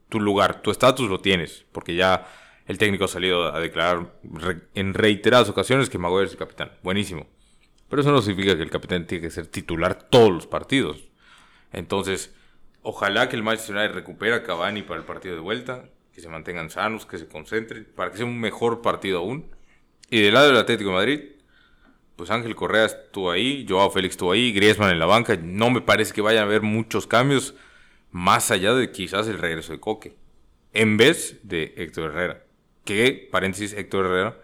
tu, 0.10 0.19
lugar, 0.19 0.62
tu 0.62 0.71
estatus 0.71 1.10
lo 1.10 1.19
tienes, 1.19 1.65
porque 1.71 1.95
ya 1.95 2.28
el 2.65 2.78
técnico 2.78 3.06
ha 3.06 3.08
salido 3.08 3.54
a 3.54 3.60
declarar 3.60 4.13
en 4.73 4.93
reiteradas 4.93 5.50
ocasiones 5.50 5.89
que 5.89 5.97
Maguire 5.97 6.26
es 6.26 6.34
el 6.34 6.38
capitán. 6.38 6.71
Buenísimo. 6.84 7.28
Pero 7.89 8.02
eso 8.02 8.12
no 8.12 8.21
significa 8.21 8.58
que 8.58 8.63
el 8.63 8.69
capitán 8.69 9.08
tiene 9.08 9.21
que 9.21 9.32
ser 9.32 9.47
titular 9.47 9.95
todos 9.95 10.32
los 10.32 10.47
partidos. 10.47 11.08
Entonces, 11.71 12.36
ojalá 12.82 13.30
que 13.30 13.38
el 13.38 13.43
Manchester 13.43 13.78
United 13.78 13.93
recupere 13.93 14.36
a 14.36 14.43
Cavani 14.43 14.82
para 14.82 15.00
el 15.00 15.06
partido 15.06 15.36
de 15.36 15.41
vuelta, 15.41 15.86
que 16.13 16.19
se 16.19 16.28
mantengan 16.28 16.69
sanos, 16.69 17.06
que 17.06 17.17
se 17.17 17.28
concentren, 17.28 17.88
para 17.95 18.12
que 18.12 18.17
sea 18.17 18.26
un 18.26 18.39
mejor 18.39 18.82
partido 18.82 19.19
aún. 19.19 19.50
Y 20.10 20.21
del 20.21 20.34
lado 20.34 20.47
del 20.47 20.58
Atlético 20.58 20.89
de 20.89 20.95
Madrid, 20.95 21.19
pues 22.17 22.32
Ángel 22.32 22.56
Correa 22.56 22.86
estuvo 22.86 23.30
ahí, 23.30 23.65
Joao 23.69 23.91
Félix 23.91 24.13
estuvo 24.13 24.32
ahí, 24.32 24.51
Griezmann 24.51 24.89
en 24.89 24.99
la 24.99 25.06
banca. 25.06 25.38
No 25.38 25.69
me 25.69 25.82
parece 25.82 26.13
que 26.13 26.21
vayan 26.21 26.43
a 26.43 26.45
haber 26.47 26.63
muchos 26.63 27.06
cambios, 27.06 27.53
más 28.12 28.49
allá 28.49 28.73
de 28.73 28.91
quizás 28.91 29.27
el 29.27 29.38
regreso 29.38 29.71
de 29.71 29.80
Coque, 29.80 30.17
en 30.73 30.97
vez 30.97 31.39
de 31.43 31.75
Héctor 31.77 32.10
Herrera. 32.10 32.43
Que, 32.84 33.30
paréntesis, 33.32 33.73
Héctor 33.73 34.08
Herrera, 34.08 34.38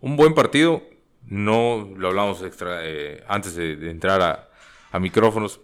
un 0.00 0.16
buen 0.16 0.34
partido, 0.34 0.82
no 1.24 1.88
lo 1.96 2.08
hablamos 2.08 2.42
extra, 2.42 2.80
eh, 2.82 3.22
antes 3.28 3.54
de, 3.54 3.90
entrar 3.90 4.20
a, 4.20 4.48
a 4.90 4.98
micrófonos. 4.98 5.60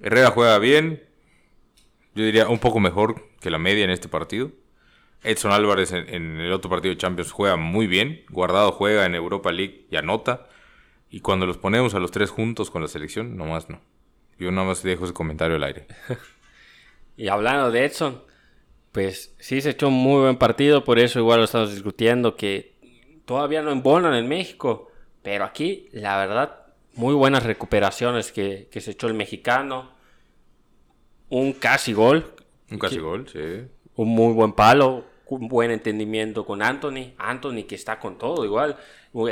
Herrera 0.00 0.32
juega 0.32 0.58
bien, 0.58 1.04
yo 2.16 2.24
diría 2.24 2.48
un 2.48 2.58
poco 2.58 2.80
mejor 2.80 3.28
que 3.40 3.50
la 3.50 3.58
media 3.58 3.84
en 3.84 3.90
este 3.90 4.08
partido. 4.08 4.50
Edson 5.22 5.52
Álvarez 5.52 5.92
en, 5.92 6.12
en 6.12 6.40
el 6.40 6.52
otro 6.52 6.68
partido 6.68 6.92
de 6.92 6.98
Champions 6.98 7.30
juega 7.30 7.56
muy 7.56 7.86
bien. 7.86 8.24
Guardado 8.30 8.72
juega 8.72 9.06
en 9.06 9.14
Europa 9.14 9.52
League 9.52 9.86
y 9.90 9.96
anota. 9.96 10.48
Y 11.10 11.20
cuando 11.20 11.46
los 11.46 11.56
ponemos 11.56 11.94
a 11.94 12.00
los 12.00 12.10
tres 12.10 12.30
juntos 12.30 12.70
con 12.70 12.82
la 12.82 12.88
selección, 12.88 13.36
nomás 13.36 13.68
no. 13.70 13.80
Yo 14.38 14.50
nada 14.52 14.68
más 14.68 14.82
dejo 14.82 15.04
ese 15.04 15.14
comentario 15.14 15.56
al 15.56 15.64
aire. 15.64 15.86
Y 17.18 17.26
hablando 17.26 17.72
de 17.72 17.84
Edson, 17.84 18.22
pues 18.92 19.34
sí 19.40 19.60
se 19.60 19.70
echó 19.70 19.88
un 19.88 19.94
muy 19.94 20.20
buen 20.20 20.36
partido, 20.36 20.84
por 20.84 21.00
eso 21.00 21.18
igual 21.18 21.40
lo 21.40 21.46
estamos 21.46 21.72
discutiendo, 21.72 22.36
que 22.36 22.76
todavía 23.24 23.60
no 23.60 23.72
embonan 23.72 24.14
en 24.14 24.28
México, 24.28 24.92
pero 25.22 25.44
aquí 25.44 25.88
la 25.90 26.16
verdad, 26.16 26.66
muy 26.94 27.14
buenas 27.14 27.42
recuperaciones 27.42 28.30
que, 28.30 28.68
que 28.70 28.80
se 28.80 28.92
echó 28.92 29.08
el 29.08 29.14
mexicano, 29.14 29.90
un 31.28 31.52
casi 31.52 31.92
gol, 31.92 32.34
Un 32.70 32.78
casi 32.78 33.00
gol, 33.00 33.28
sí. 33.28 33.66
un 33.96 34.08
muy 34.10 34.32
buen 34.32 34.52
palo, 34.52 35.04
un 35.26 35.48
buen 35.48 35.72
entendimiento 35.72 36.46
con 36.46 36.62
Anthony, 36.62 37.14
Anthony 37.18 37.64
que 37.68 37.74
está 37.74 37.98
con 37.98 38.16
todo 38.16 38.44
igual, 38.44 38.76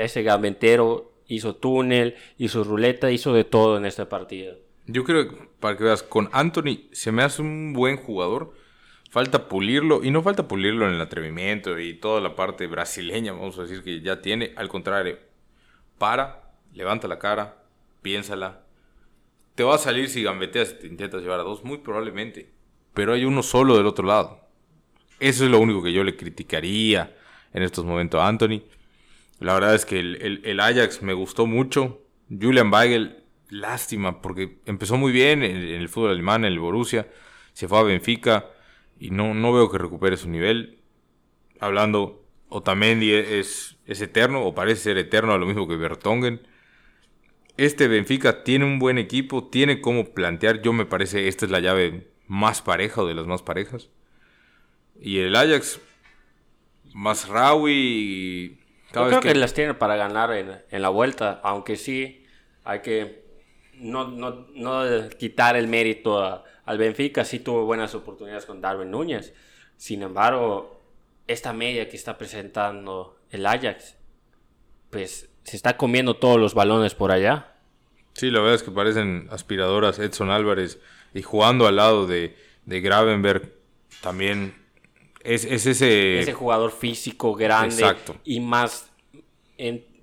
ese 0.01 0.25
gambentero 0.25 1.13
hizo 1.29 1.57
túnel, 1.57 2.17
hizo 2.39 2.65
ruleta, 2.65 3.11
hizo 3.11 3.33
de 3.33 3.45
todo 3.45 3.77
en 3.77 3.87
este 3.87 4.07
partido. 4.07 4.57
Yo 4.87 5.05
creo 5.05 5.29
que, 5.29 5.37
para 5.61 5.77
que 5.77 5.85
veas, 5.85 6.03
con 6.03 6.29
Anthony 6.33 6.89
se 6.93 7.13
me 7.13 7.23
hace 7.23 7.43
un 7.43 7.73
buen 7.73 7.97
jugador. 7.97 8.55
Falta 9.11 9.49
pulirlo, 9.49 10.05
y 10.05 10.11
no 10.11 10.23
falta 10.23 10.47
pulirlo 10.47 10.87
en 10.87 10.95
el 10.95 11.01
atrevimiento 11.01 11.79
y 11.79 11.95
toda 11.95 12.21
la 12.21 12.35
parte 12.35 12.67
brasileña, 12.67 13.33
vamos 13.33 13.59
a 13.59 13.63
decir 13.63 13.83
que 13.83 14.01
ya 14.01 14.21
tiene. 14.21 14.53
Al 14.57 14.69
contrario, 14.69 15.19
para, 15.97 16.53
levanta 16.75 17.09
la 17.09 17.19
cara, 17.19 17.63
piénsala. 18.03 18.63
Te 19.55 19.65
va 19.65 19.77
a 19.77 19.79
salir 19.79 20.09
si 20.11 20.23
gambeteas 20.23 20.73
y 20.73 20.81
te 20.81 20.87
intentas 20.87 21.23
llevar 21.23 21.41
a 21.41 21.45
dos, 21.45 21.65
muy 21.65 21.79
probablemente. 21.79 22.51
Pero 22.93 23.15
hay 23.15 23.25
uno 23.25 23.43
solo 23.43 23.77
del 23.77 23.87
otro 23.87 24.07
lado. 24.07 24.41
Eso 25.19 25.45
es 25.45 25.51
lo 25.51 25.61
único 25.61 25.83
que 25.83 25.93
yo 25.93 26.05
le 26.05 26.17
criticaría 26.17 27.17
en 27.55 27.63
estos 27.63 27.85
momentos 27.85 28.21
a 28.21 28.29
Anthony. 28.29 28.63
La 29.41 29.55
verdad 29.55 29.75
es 29.75 29.85
que 29.87 29.99
el, 30.01 30.17
el- 30.23 30.41
el 30.45 30.61
Ajax 30.61 31.03
me 31.03 31.13
gustó 31.13 31.47
mucho. 31.47 32.03
Julian 32.31 32.73
Weigel, 32.73 33.23
lástima, 33.51 34.21
porque 34.23 34.59
empezó 34.67 34.97
muy 34.97 35.13
bien 35.13 35.43
en, 35.43 35.57
el 35.57 35.89
fútbol 35.89 36.11
alemán, 36.11 36.45
en 36.45 36.53
el 36.53 36.59
Borussia. 36.59 37.09
Se 37.53 37.69
fue 37.69 37.79
a 37.79 37.83
Benfica 37.83 38.47
y 38.99 39.11
no, 39.11 39.35
no 39.35 39.53
veo 39.53 39.71
que 39.71 39.79
recupere 39.79 40.17
su 40.17 40.29
nivel. 40.29 40.79
Hablando, 41.61 42.25
Otamendi 42.49 43.13
es, 43.13 43.77
es 43.87 44.01
eterno, 44.01 44.43
o 44.45 44.55
parece 44.55 44.83
ser 44.83 44.99
eterno, 44.99 45.39
lo 45.39 45.47
mismo 45.47 45.69
que 45.69 45.77
Bertongen. 45.77 46.41
este 47.57 47.89
Benfica 47.89 48.45
tiene 48.45 48.65
un 48.67 48.79
buen 48.79 48.99
equipo, 48.99 49.49
tiene 49.49 49.81
cómo 49.81 50.13
plantear. 50.15 50.63
Yo 50.63 50.73
me 50.73 50.87
parece 50.87 51.29
esta 51.29 51.45
es 51.47 51.51
la 51.51 51.61
llave 51.61 52.09
más 52.27 52.63
pareja 52.63 53.03
o 53.03 53.07
de 53.07 53.15
las 53.15 53.27
más 53.27 53.43
parejas. 53.43 53.89
Y 55.01 55.19
el 55.19 55.37
Ajax, 55.37 55.81
más 56.95 57.29
Rawi. 57.29 58.59
Yo 58.95 59.07
creo 59.09 59.21
que... 59.21 59.35
las 59.35 59.55
tiene 59.55 59.75
para 59.75 59.97
ganar 59.97 60.33
en, 60.33 60.83
la 60.83 60.89
vuelta, 60.89 61.41
aunque 61.43 61.77
sí 61.77 62.25
hay 62.65 62.81
que 62.81 63.25
no, 63.75 64.09
no, 64.09 64.47
no 64.55 65.09
quitar 65.19 65.57
el 65.57 65.69
mérito 65.69 66.45
al 66.65 66.79
Benfica. 66.79 67.25
Sí 67.25 67.41
tuvo 67.41 67.65
buenas 67.65 67.95
oportunidades 67.95 68.47
con 68.47 68.61
Darwin 68.61 68.91
Núñez. 68.91 69.35
Sin 69.77 70.03
embargo, 70.03 70.81
esta 71.27 71.53
media 71.53 71.89
que 71.89 71.97
está 71.97 72.17
presentando 72.17 73.19
el 73.31 73.45
Ajax, 73.47 73.97
pues 74.91 75.29
se 75.43 75.57
está 75.57 75.77
comiendo 75.77 76.17
todos 76.17 76.41
los 76.41 76.55
balones 76.55 76.95
por 76.95 77.13
allá. 77.13 77.55
Sí, 78.15 78.31
la 78.31 78.41
verdad 78.41 78.55
es 78.55 78.63
que 78.63 78.71
parecen 78.71 79.29
aspiradoras 79.31 79.99
Edson 79.99 80.31
Álvarez 80.31 80.81
y 81.13 81.23
jugando 81.23 81.67
al 81.67 81.77
lado 81.77 82.07
de, 82.07 82.37
de 82.65 82.81
Gravenberg 82.81 83.53
también 84.01 84.55
es, 85.27 85.45
ese... 85.45 86.21
Ese 86.21 86.33
jugador 86.33 86.71
físico 86.71 87.35
grande 87.35 87.97
y 88.25 88.41
más... 88.41 88.91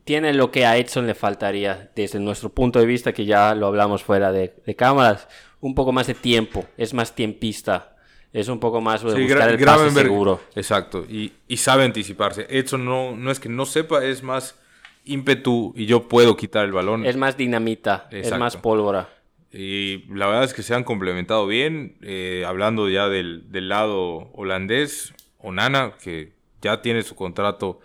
tiene 0.03 0.33
lo 0.33 0.51
que 0.51 0.65
a 0.65 0.77
Edson 0.77 1.07
le 1.07 1.15
faltaría 1.15 1.91
desde 1.95 2.19
nuestro 2.19 2.49
punto 2.49 2.79
de 2.79 2.85
vista, 2.85 3.13
que 3.13 3.25
ya 3.25 3.55
lo 3.55 3.67
hablamos 3.67 4.03
fuera 4.03 4.31
de, 4.31 4.53
de 4.65 4.75
cámaras, 4.75 5.27
un 5.61 5.75
poco 5.75 5.91
más 5.91 6.07
de 6.07 6.13
tiempo, 6.13 6.65
es 6.77 6.93
más 6.93 7.15
tiempista 7.15 7.93
es 8.33 8.47
un 8.47 8.59
poco 8.59 8.81
más 8.81 9.03
de 9.03 9.21
buscar 9.21 9.49
el 9.49 9.63
pase 9.63 9.91
seguro. 9.91 10.41
Exacto, 10.55 11.05
y, 11.07 11.31
sabe 11.55 11.83
anticiparse. 11.83 12.47
Edson 12.49 12.83
no, 12.83 13.15
no 13.15 13.31
es 13.31 13.39
que 13.39 13.47
no 13.47 13.65
sepa, 13.65 14.03
es 14.03 14.23
más 14.23 14.59
ímpetu 15.05 15.73
y 15.75 15.85
yo 15.85 16.07
puedo 16.07 16.35
quitar 16.35 16.65
el 16.65 16.71
balón. 16.71 17.05
Es 17.05 17.15
más 17.15 17.37
dinamita, 17.37 18.07
es 18.09 18.35
más 18.37 18.57
pólvora. 18.57 19.09
Y 19.53 20.05
la 20.11 20.25
verdad 20.25 20.45
es 20.45 20.53
que 20.53 20.63
se 20.63 20.73
han 20.73 20.83
complementado 20.83 21.45
bien. 21.45 21.97
Eh, 22.01 22.43
hablando 22.45 22.89
ya 22.89 23.07
del, 23.07 23.45
lado 23.51 24.31
holandés, 24.33 25.13
Onana, 25.37 25.93
que 26.01 26.33
ya 26.61 26.81
tiene 26.81 27.03
su 27.03 27.15
contrato 27.15 27.79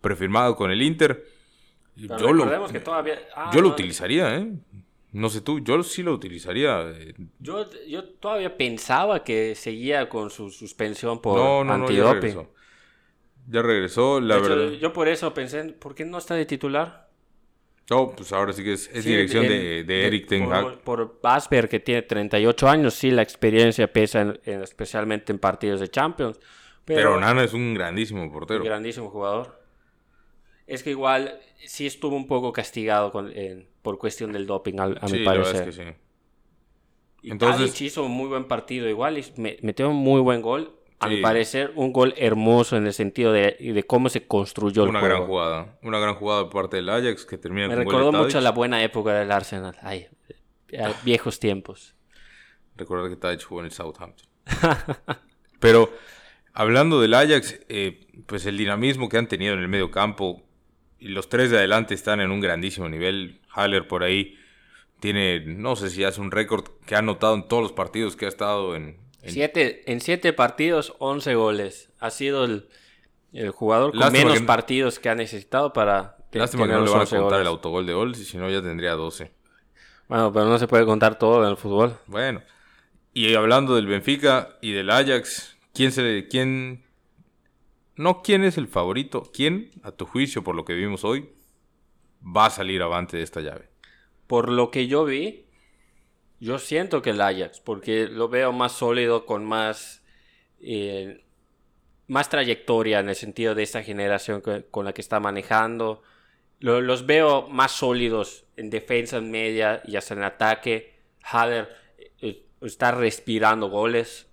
prefirmado 0.00 0.56
con 0.56 0.72
el 0.72 0.82
Inter. 0.82 1.24
yo 1.94 2.32
lo, 2.32 2.66
que 2.66 2.80
todavía... 2.80 3.20
Ah, 3.36 3.52
yo 3.54 3.60
lo 3.60 3.68
utilizaría, 3.68 4.36
¿eh? 4.36 4.52
No 5.12 5.28
sé 5.28 5.42
tú, 5.42 5.60
yo 5.60 5.80
sí 5.84 6.02
lo 6.02 6.12
utilizaría. 6.12 6.90
Eh. 6.90 7.14
Yo, 7.38 7.66
yo 7.86 8.04
todavía 8.04 8.56
pensaba 8.56 9.22
que 9.22 9.54
seguía 9.54 10.08
con 10.08 10.30
su 10.30 10.50
suspensión 10.50 11.20
por 11.20 11.38
no, 11.38 11.62
no, 11.78 11.88
ya 11.90 12.14
regresó. 12.14 12.50
Ya 13.48 13.62
regresó, 13.62 14.20
la 14.20 14.38
verdad. 14.38 14.72
yo 14.72 14.92
por 14.92 15.08
eso 15.08 15.34
pensé, 15.34 15.64
¿por 15.64 15.94
qué 15.94 16.04
no 16.04 16.18
está 16.18 16.34
de 16.34 16.46
titular? 16.46 17.11
No, 17.92 18.10
pues 18.16 18.32
ahora 18.32 18.54
sí 18.54 18.64
que 18.64 18.72
es, 18.72 19.04
dirección 19.04 19.46
de, 19.46 19.84
de, 19.84 20.06
Eric 20.06 20.26
Ten 20.26 20.50
Hag. 20.50 20.80
Por, 20.80 21.20
Basber, 21.20 21.68
que 21.68 21.78
tiene 21.78 22.00
38 22.00 22.68
años, 22.68 22.94
sí, 22.94 23.10
la 23.10 23.20
experiencia 23.20 23.92
pesa 23.92 24.34
especialmente 24.44 25.30
en 25.30 25.38
partidos 25.38 25.80
de 25.80 25.88
Champions. 25.88 26.40
Pero, 26.86 27.20
Nana 27.20 27.44
es 27.44 27.52
un 27.52 27.74
grandísimo 27.74 28.32
portero. 28.32 28.60
Un 28.60 28.66
grandísimo 28.66 29.10
jugador. 29.10 29.60
Es 30.66 30.82
que 30.82 30.88
igual 30.88 31.38
sí 31.58 31.86
estuvo 31.86 32.16
un 32.16 32.26
poco 32.26 32.50
castigado 32.50 33.12
con, 33.12 33.30
por 33.82 33.98
cuestión 33.98 34.32
del 34.32 34.46
doping, 34.46 34.78
a, 34.78 34.86
mi 34.86 35.22
parecer. 35.22 35.68
Es 35.68 35.76
que 35.76 35.84
sí. 35.84 35.90
Entonces 37.24 37.78
hizo 37.82 38.04
un 38.04 38.12
muy 38.12 38.28
buen 38.28 38.48
partido 38.48 38.88
igual 38.88 39.18
y 39.18 39.24
metió 39.60 39.90
un 39.90 39.96
muy 39.96 40.22
buen 40.22 40.40
gol. 40.40 40.72
A 41.02 41.08
mi 41.08 41.20
parecer, 41.20 41.72
un 41.74 41.92
gol 41.92 42.14
hermoso 42.16 42.76
en 42.76 42.86
el 42.86 42.92
sentido 42.92 43.32
de, 43.32 43.56
de 43.60 43.82
cómo 43.84 44.08
se 44.08 44.26
construyó 44.26 44.84
una 44.84 44.98
el 44.98 45.00
juego. 45.00 45.06
Una 45.06 45.14
gran 45.14 45.26
jugada. 45.28 45.78
Una 45.82 45.98
gran 45.98 46.14
jugada 46.14 46.42
por 46.44 46.62
parte 46.62 46.76
del 46.76 46.88
Ajax 46.88 47.24
que 47.24 47.38
termina 47.38 47.68
Me 47.68 47.76
recordó 47.76 48.12
mucho 48.12 48.40
la 48.40 48.52
buena 48.52 48.82
época 48.82 49.12
del 49.14 49.32
Arsenal. 49.32 49.76
Ay, 49.82 50.06
viejos 51.04 51.38
tiempos. 51.38 51.94
Recordar 52.76 53.10
que 53.10 53.16
Tadic 53.16 53.44
jugó 53.44 53.60
en 53.60 53.66
el 53.66 53.72
Southampton. 53.72 54.26
Pero 55.60 55.92
hablando 56.52 57.00
del 57.00 57.14
Ajax, 57.14 57.60
eh, 57.68 58.06
pues 58.26 58.46
el 58.46 58.56
dinamismo 58.56 59.08
que 59.08 59.18
han 59.18 59.28
tenido 59.28 59.54
en 59.54 59.60
el 59.60 59.68
medio 59.68 59.90
campo 59.90 60.42
y 60.98 61.08
los 61.08 61.28
tres 61.28 61.50
de 61.50 61.58
adelante 61.58 61.94
están 61.94 62.20
en 62.20 62.30
un 62.30 62.40
grandísimo 62.40 62.88
nivel. 62.88 63.40
Haller 63.48 63.88
por 63.88 64.02
ahí 64.02 64.38
tiene, 65.00 65.40
no 65.40 65.74
sé 65.74 65.90
si 65.90 66.04
hace 66.04 66.20
un 66.20 66.30
récord 66.30 66.64
que 66.86 66.94
ha 66.94 66.98
anotado 66.98 67.34
en 67.34 67.48
todos 67.48 67.62
los 67.62 67.72
partidos 67.72 68.16
que 68.16 68.26
ha 68.26 68.28
estado 68.28 68.76
en... 68.76 69.02
Siete, 69.24 69.90
en 69.90 70.00
siete 70.00 70.32
partidos, 70.32 70.94
once 70.98 71.34
goles. 71.34 71.90
Ha 72.00 72.10
sido 72.10 72.44
el, 72.44 72.68
jugador 73.52 73.96
con 73.96 74.12
menos 74.12 74.40
partidos 74.42 74.98
que 74.98 75.08
ha 75.08 75.14
necesitado 75.14 75.72
para... 75.72 76.16
Lástima 76.32 76.66
que 76.66 76.72
no 76.72 76.84
le 76.84 76.90
van 76.90 77.02
a 77.02 77.06
contar 77.06 77.40
el 77.40 77.46
autogol 77.46 77.86
de 77.86 77.92
gol, 77.92 78.14
si 78.14 78.36
no 78.38 78.50
ya 78.50 78.62
tendría 78.62 78.92
12. 78.92 79.30
Bueno, 80.08 80.32
pero 80.32 80.46
no 80.46 80.58
se 80.58 80.66
puede 80.66 80.84
contar 80.84 81.18
todo 81.18 81.44
en 81.44 81.50
el 81.50 81.56
fútbol. 81.56 81.96
Bueno, 82.06 82.42
y 83.12 83.34
hablando 83.34 83.76
del 83.76 83.86
Benfica 83.86 84.56
y 84.62 84.72
del 84.72 84.90
Ajax, 84.90 85.56
¿quién, 85.72 85.92
se, 85.92 86.26
quién 86.28 86.82
no 87.96 88.22
quién 88.22 88.44
es 88.44 88.58
el 88.58 88.68
favorito, 88.68 89.30
quién, 89.32 89.70
a 89.82 89.92
tu 89.92 90.06
juicio, 90.06 90.42
por 90.42 90.54
lo 90.54 90.64
que 90.64 90.74
vimos 90.74 91.04
hoy, 91.04 91.28
va 92.24 92.46
a 92.46 92.50
salir 92.50 92.82
avante 92.82 93.16
de 93.16 93.22
esta 93.22 93.40
llave. 93.40 93.68
Por 94.26 94.48
lo 94.48 94.70
que 94.70 94.86
yo 94.86 95.04
vi, 95.04 95.46
yo 96.42 96.58
siento 96.58 97.02
que 97.02 97.10
el 97.10 97.20
Ajax, 97.20 97.60
porque 97.60 98.08
lo 98.08 98.28
veo 98.28 98.50
más 98.50 98.72
sólido, 98.72 99.26
con 99.26 99.44
más, 99.44 100.02
eh, 100.60 101.22
más 102.08 102.28
trayectoria 102.28 102.98
en 102.98 103.08
el 103.08 103.14
sentido 103.14 103.54
de 103.54 103.62
esta 103.62 103.84
generación 103.84 104.42
con 104.72 104.84
la 104.84 104.92
que 104.92 105.02
está 105.02 105.20
manejando. 105.20 106.02
los 106.58 107.06
veo 107.06 107.46
más 107.48 107.70
sólidos 107.70 108.44
en 108.56 108.70
defensa, 108.70 109.18
en 109.18 109.30
media 109.30 109.82
y 109.86 109.94
hasta 109.94 110.14
en 110.14 110.24
ataque. 110.24 110.96
Haller 111.22 111.68
eh, 112.20 112.44
está 112.60 112.90
respirando 112.90 113.70
goles. 113.70 114.26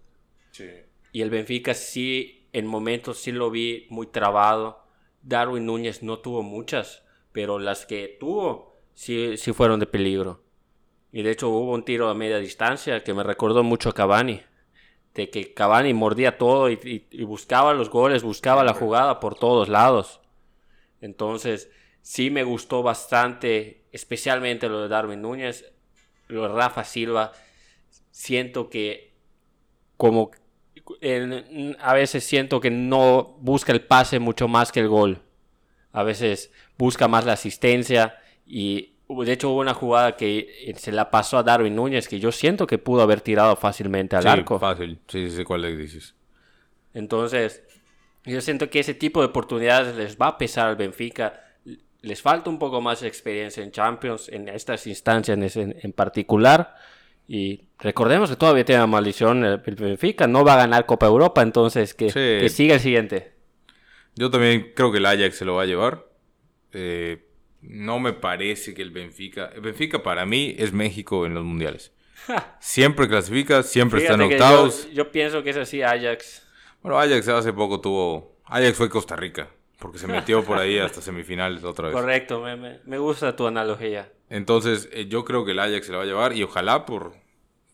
Y 1.11 1.21
el 1.21 1.29
Benfica 1.29 1.75
sí 1.75 2.47
en 2.53 2.65
momentos 2.65 3.19
sí 3.19 3.31
lo 3.31 3.51
vi 3.51 3.85
muy 3.91 4.07
trabado. 4.07 4.83
Darwin 5.21 5.67
Núñez 5.67 6.01
no 6.01 6.17
tuvo 6.17 6.41
muchas, 6.41 7.03
pero 7.33 7.59
las 7.59 7.85
que 7.85 8.17
tuvo 8.19 8.81
sí, 8.95 9.37
sí 9.37 9.53
fueron 9.53 9.79
de 9.79 9.85
peligro. 9.85 10.48
Y 11.11 11.23
de 11.23 11.31
hecho 11.31 11.49
hubo 11.49 11.73
un 11.73 11.83
tiro 11.83 12.09
a 12.09 12.13
media 12.13 12.37
distancia 12.37 13.03
que 13.03 13.13
me 13.13 13.23
recordó 13.23 13.63
mucho 13.63 13.89
a 13.89 13.93
Cavani. 13.93 14.41
De 15.13 15.29
que 15.29 15.53
Cavani 15.53 15.93
mordía 15.93 16.37
todo 16.37 16.69
y, 16.69 17.07
buscaba 17.25 17.73
los 17.73 17.89
goles, 17.89 18.23
buscaba 18.23 18.63
la 18.63 18.73
jugada 18.73 19.19
por 19.19 19.35
todos 19.35 19.69
lados. 19.69 20.21
Entonces, 21.01 21.69
sí 22.01 22.29
me 22.29 22.43
gustó 22.43 22.83
bastante, 22.83 23.85
especialmente 23.91 24.69
lo 24.69 24.81
de 24.81 24.87
Darwin 24.87 25.21
Núñez, 25.21 25.73
lo 26.27 26.43
de 26.43 26.49
Rafa 26.49 26.83
Silva. 26.83 27.31
Siento 28.11 28.69
que 28.69 29.09
como 29.97 30.31
a 31.79 31.93
veces 31.93 32.23
siento 32.23 32.59
que 32.61 32.71
no 32.71 33.37
busca 33.41 33.71
el 33.71 33.81
pase 33.81 34.19
mucho 34.19 34.47
más 34.47 34.71
que 34.71 34.79
el 34.79 34.87
gol. 34.87 35.21
A 35.91 36.03
veces 36.03 36.51
busca 36.77 37.07
más 37.07 37.25
la 37.25 37.33
asistencia 37.33 38.17
y 38.45 38.93
de 39.09 39.31
hecho 39.31 39.49
hubo 39.49 39.59
una 39.59 39.73
jugada 39.73 40.15
que 40.15 40.73
se 40.77 40.91
la 40.91 41.09
pasó 41.09 41.37
a 41.37 41.43
Darwin 41.43 41.75
Núñez 41.75 42.07
que 42.07 42.19
yo 42.19 42.31
siento 42.31 42.67
que 42.67 42.77
pudo 42.77 43.01
haber 43.01 43.21
tirado 43.21 43.55
fácilmente 43.55 44.15
al 44.15 44.27
arco. 44.27 44.59
fácil. 44.59 44.99
Sí, 45.07 45.29
sí, 45.31 45.43
cuál 45.43 45.63
le 45.63 45.75
dices. 45.75 46.15
Entonces, 46.93 47.63
yo 48.25 48.41
siento 48.41 48.69
que 48.69 48.79
ese 48.79 48.93
tipo 48.93 49.21
de 49.21 49.27
oportunidades 49.27 49.95
les 49.95 50.17
va 50.17 50.27
a 50.27 50.37
pesar 50.37 50.67
al 50.67 50.75
Benfica. 50.75 51.41
Les 52.01 52.21
falta 52.21 52.49
un 52.49 52.59
poco 52.59 52.81
más 52.81 53.01
de 53.01 53.07
experiencia 53.07 53.63
en 53.63 53.71
Champions, 53.71 54.29
en 54.29 54.47
estas 54.47 54.85
instancias 54.87 55.55
en, 55.55 55.75
en 55.81 55.91
particular. 55.91 56.75
Y 57.27 57.67
recordemos 57.77 58.29
que 58.29 58.35
todavía 58.35 58.65
tiene 58.65 58.81
la 58.81 58.87
maldición 58.87 59.45
el 59.45 59.59
Benfica, 59.59 60.25
no 60.25 60.43
va 60.43 60.53
a 60.53 60.57
ganar 60.57 60.87
Copa 60.87 61.05
Europa, 61.05 61.43
entonces 61.43 61.93
que, 61.93 62.09
siga 62.49 62.73
el 62.73 62.79
siguiente. 62.79 63.33
Yo 64.15 64.31
también 64.31 64.71
creo 64.75 64.91
que 64.91 64.97
el 64.97 65.05
Ajax 65.05 65.35
se 65.35 65.45
lo 65.45 65.53
va 65.53 65.61
a 65.61 65.65
llevar. 65.67 66.07
Eh, 66.73 67.28
no 67.69 67.99
me 67.99 68.13
parece 68.13 68.73
que 68.73 68.81
el 68.81 68.89
Benfica... 68.89 69.51
El 69.53 69.61
Benfica 69.61 70.01
para 70.01 70.25
mí 70.25 70.55
es 70.57 70.73
México 70.73 71.25
en 71.27 71.35
los 71.35 71.45
mundiales. 71.45 71.93
Siempre 72.59 73.07
clasifica, 73.07 73.61
siempre 73.61 74.01
está 74.01 74.15
en 74.15 74.21
octavos. 74.21 74.91
Yo, 74.91 75.11
pienso 75.11 75.43
que 75.43 75.51
es 75.51 75.57
así 75.57 75.83
Ajax. 75.83 76.45
Bueno, 76.81 76.99
Ajax 76.99 77.27
hace 77.27 77.53
poco 77.53 77.79
tuvo... 77.79 78.39
Ajax 78.45 78.75
fue 78.75 78.89
Costa 78.89 79.15
Rica, 79.15 79.49
porque 79.77 79.99
se 79.99 80.07
metió 80.07 80.43
por 80.43 80.57
ahí 80.57 80.79
hasta 80.79 80.99
semifinales 81.01 81.63
otra 81.63 81.89
vez. 81.89 81.95
Correcto, 81.95 82.41
me, 82.41 82.79
me 82.83 82.97
gusta 82.97 83.35
tu 83.35 83.45
analogía. 83.45 84.11
Entonces, 84.29 84.89
eh, 84.91 85.05
yo 85.07 85.23
creo 85.23 85.45
que 85.45 85.51
el 85.51 85.59
Ajax 85.59 85.85
se 85.85 85.91
lo 85.91 85.99
va 85.99 86.05
a 86.05 86.07
llevar 86.07 86.33
y 86.33 86.41
ojalá 86.41 86.87
por, 86.87 87.13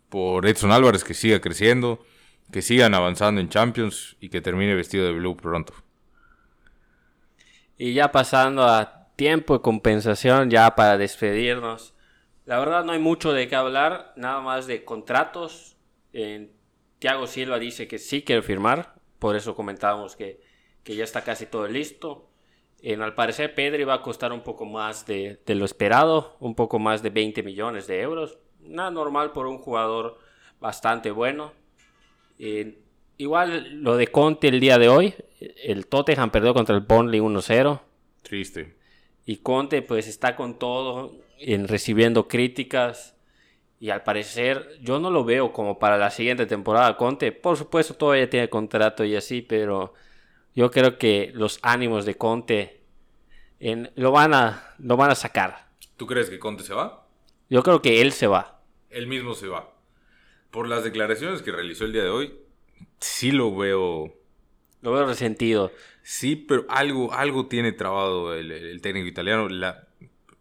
por 0.10 0.46
Edson 0.46 0.74
Álvarez 0.74 1.06
que 1.06 1.14
siga 1.14 1.40
creciendo, 1.40 2.06
que 2.52 2.62
sigan 2.62 2.94
avanzando 2.94 3.40
en 3.40 3.48
Champions 3.48 4.18
y 4.20 4.28
que 4.28 4.42
termine 4.42 4.76
vestido 4.76 5.06
de 5.06 5.14
blue 5.14 5.38
pronto. 5.38 5.74
Y 7.78 7.94
ya 7.94 8.12
pasando 8.12 8.64
a 8.64 8.95
tiempo 9.16 9.56
de 9.56 9.62
compensación, 9.62 10.50
ya 10.50 10.76
para 10.76 10.98
despedirnos. 10.98 11.94
La 12.46 12.60
verdad 12.60 12.84
no 12.84 12.92
hay 12.92 13.00
mucho 13.00 13.34
de 13.34 13.48
qué 13.48 13.56
hablar, 13.56 14.14
nada 14.16 14.42
más 14.42 14.68
de 14.68 14.84
contratos. 14.84 15.78
Eh, 16.14 16.52
Thiago 17.00 17.28
Silva 17.28 17.60
dice 17.60 17.88
que 17.88 17.98
sí 17.98 18.24
quiere 18.24 18.42
firmar, 18.42 18.96
por 19.20 19.36
eso 19.36 19.56
comentábamos 19.56 20.16
que, 20.16 20.42
que 20.84 20.96
ya 20.96 21.04
está 21.04 21.24
casi 21.24 21.46
todo 21.46 21.68
listo. 21.68 22.30
En, 22.82 23.02
al 23.02 23.16
parecer 23.16 23.56
Pedri 23.56 23.84
va 23.84 23.96
a 23.96 24.02
costar 24.02 24.32
un 24.32 24.42
poco 24.42 24.66
más 24.66 25.06
de, 25.08 25.40
de, 25.46 25.56
lo 25.56 25.66
esperado, 25.66 26.38
un 26.40 26.54
poco 26.54 26.78
más 26.78 27.02
de 27.02 27.10
20 27.10 27.42
millones 27.42 27.88
de 27.88 28.02
euros. 28.02 28.38
Nada 28.60 28.92
normal 28.92 29.32
por 29.32 29.48
un 29.48 29.58
jugador 29.58 30.20
bastante 30.60 31.12
bueno. 31.12 31.54
Eh, 32.38 32.80
igual 33.18 33.82
lo 33.82 33.98
de 33.98 34.08
Conte 34.08 34.50
el 34.50 34.60
día 34.60 34.78
de 34.78 34.90
hoy, 34.90 35.16
el 35.64 35.88
Tottenham 35.88 36.30
perdió 36.30 36.54
contra 36.54 36.76
el 36.76 36.82
Burnley 36.82 37.20
1-0. 37.20 37.82
Triste. 38.22 38.76
Y 39.26 39.38
Conte 39.38 39.82
pues 39.82 40.08
está 40.08 40.36
con 40.36 40.60
todo, 40.60 41.14
en 41.40 41.68
recibiendo 41.68 42.28
críticas. 42.28 43.16
Y 43.80 43.90
al 43.90 44.04
parecer 44.04 44.78
yo 44.82 45.00
no 45.00 45.10
lo 45.10 45.26
veo 45.26 45.52
como 45.52 45.80
para 45.80 45.98
la 45.98 46.12
siguiente 46.12 46.46
temporada. 46.46 46.98
Conte, 46.98 47.32
por 47.32 47.58
supuesto, 47.58 47.96
todavía 47.96 48.30
tiene 48.30 48.50
contrato 48.50 49.04
y 49.04 49.16
así, 49.16 49.42
pero 49.42 49.94
yo 50.54 50.72
creo 50.72 50.98
que 50.98 51.32
los 51.34 51.60
ánimos 51.62 52.06
de 52.06 52.16
Conte 52.16 52.82
en, 53.60 53.92
lo, 53.96 54.12
van 54.12 54.34
a, 54.34 54.76
lo 54.80 54.98
van 54.98 55.12
a 55.12 55.16
sacar. 55.16 55.70
¿Tú 55.98 56.06
crees 56.08 56.30
que 56.30 56.40
Conte 56.40 56.64
se 56.64 56.74
va? 56.74 57.06
Yo 57.50 57.64
creo 57.64 57.82
que 57.82 58.02
él 58.02 58.12
se 58.12 58.28
va. 58.28 58.62
Él 58.90 59.08
mismo 59.08 59.34
se 59.34 59.48
va. 59.48 59.74
Por 60.52 60.68
las 60.68 60.84
declaraciones 60.84 61.42
que 61.42 61.52
realizó 61.52 61.86
el 61.86 61.94
día 61.94 62.04
de 62.04 62.10
hoy, 62.10 62.34
sí 63.00 63.32
lo 63.32 63.56
veo. 63.56 64.14
Lo 64.82 64.92
veo 64.94 65.06
resentido. 65.06 65.72
Sí, 66.08 66.36
pero 66.36 66.66
algo, 66.70 67.12
algo 67.14 67.48
tiene 67.48 67.72
trabado 67.72 68.36
el, 68.36 68.52
el 68.52 68.82
técnico 68.82 69.08
italiano. 69.08 69.48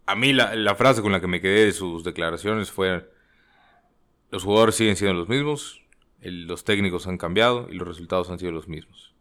A 0.07 0.15
mí 0.15 0.35
la, 0.35 0.55
la, 0.55 0.75
frase 0.75 1.01
con 1.01 1.13
la 1.13 1.21
que 1.21 1.27
me 1.27 1.41
quedé 1.41 1.65
de 1.65 1.73
sus 1.73 2.05
declaraciones 2.05 2.71
fue, 2.71 3.09
los 4.31 4.45
jugadores 4.45 4.75
siguen 4.75 4.97
siendo 4.97 5.15
los 5.15 5.29
mismos, 5.29 5.83
los 6.21 6.65
técnicos 6.65 7.07
han 7.07 7.17
cambiado 7.17 7.69
y 7.71 7.75
los 7.77 7.89
resultados 7.89 8.29
han 8.29 8.39
sido 8.39 8.53
los 8.53 8.69
mismos 8.69 9.15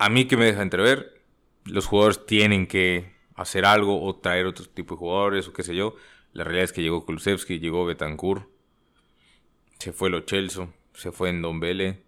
a 0.00 0.08
mí 0.08 0.24
que 0.24 0.38
me 0.38 0.46
deja 0.46 0.62
entrever, 0.62 1.22
los 1.66 1.84
jugadores 1.84 2.24
tienen 2.24 2.66
que 2.66 3.12
hacer 3.34 3.66
algo 3.66 4.02
o 4.02 4.16
traer 4.16 4.46
otro 4.46 4.64
tipo 4.64 4.94
de 4.94 4.98
jugadores 4.98 5.46
o 5.46 5.52
qué 5.52 5.62
sé 5.62 5.76
yo. 5.76 5.94
La 6.32 6.42
realidad 6.42 6.64
es 6.64 6.72
que 6.72 6.80
llegó 6.80 7.04
Kulusevski, 7.04 7.58
llegó 7.58 7.84
Betancourt, 7.84 8.48
se 9.78 9.92
fue 9.92 10.08
Lo 10.08 10.20
Chelso, 10.20 10.72
se 10.94 11.12
fue 11.12 11.34
Ndombele. 11.34 12.02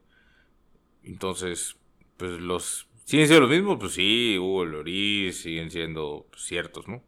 Entonces, 1.03 1.77
pues 2.17 2.41
los 2.41 2.89
siguen 3.13 3.27
siendo 3.29 3.47
los 3.47 3.51
mismos, 3.51 3.77
pues 3.79 3.93
sí, 3.93 4.39
Hugo 4.39 4.65
Loris 4.65 5.43
siguen 5.43 5.71
siendo 5.71 6.29
ciertos, 6.35 6.89
¿no? 6.89 7.03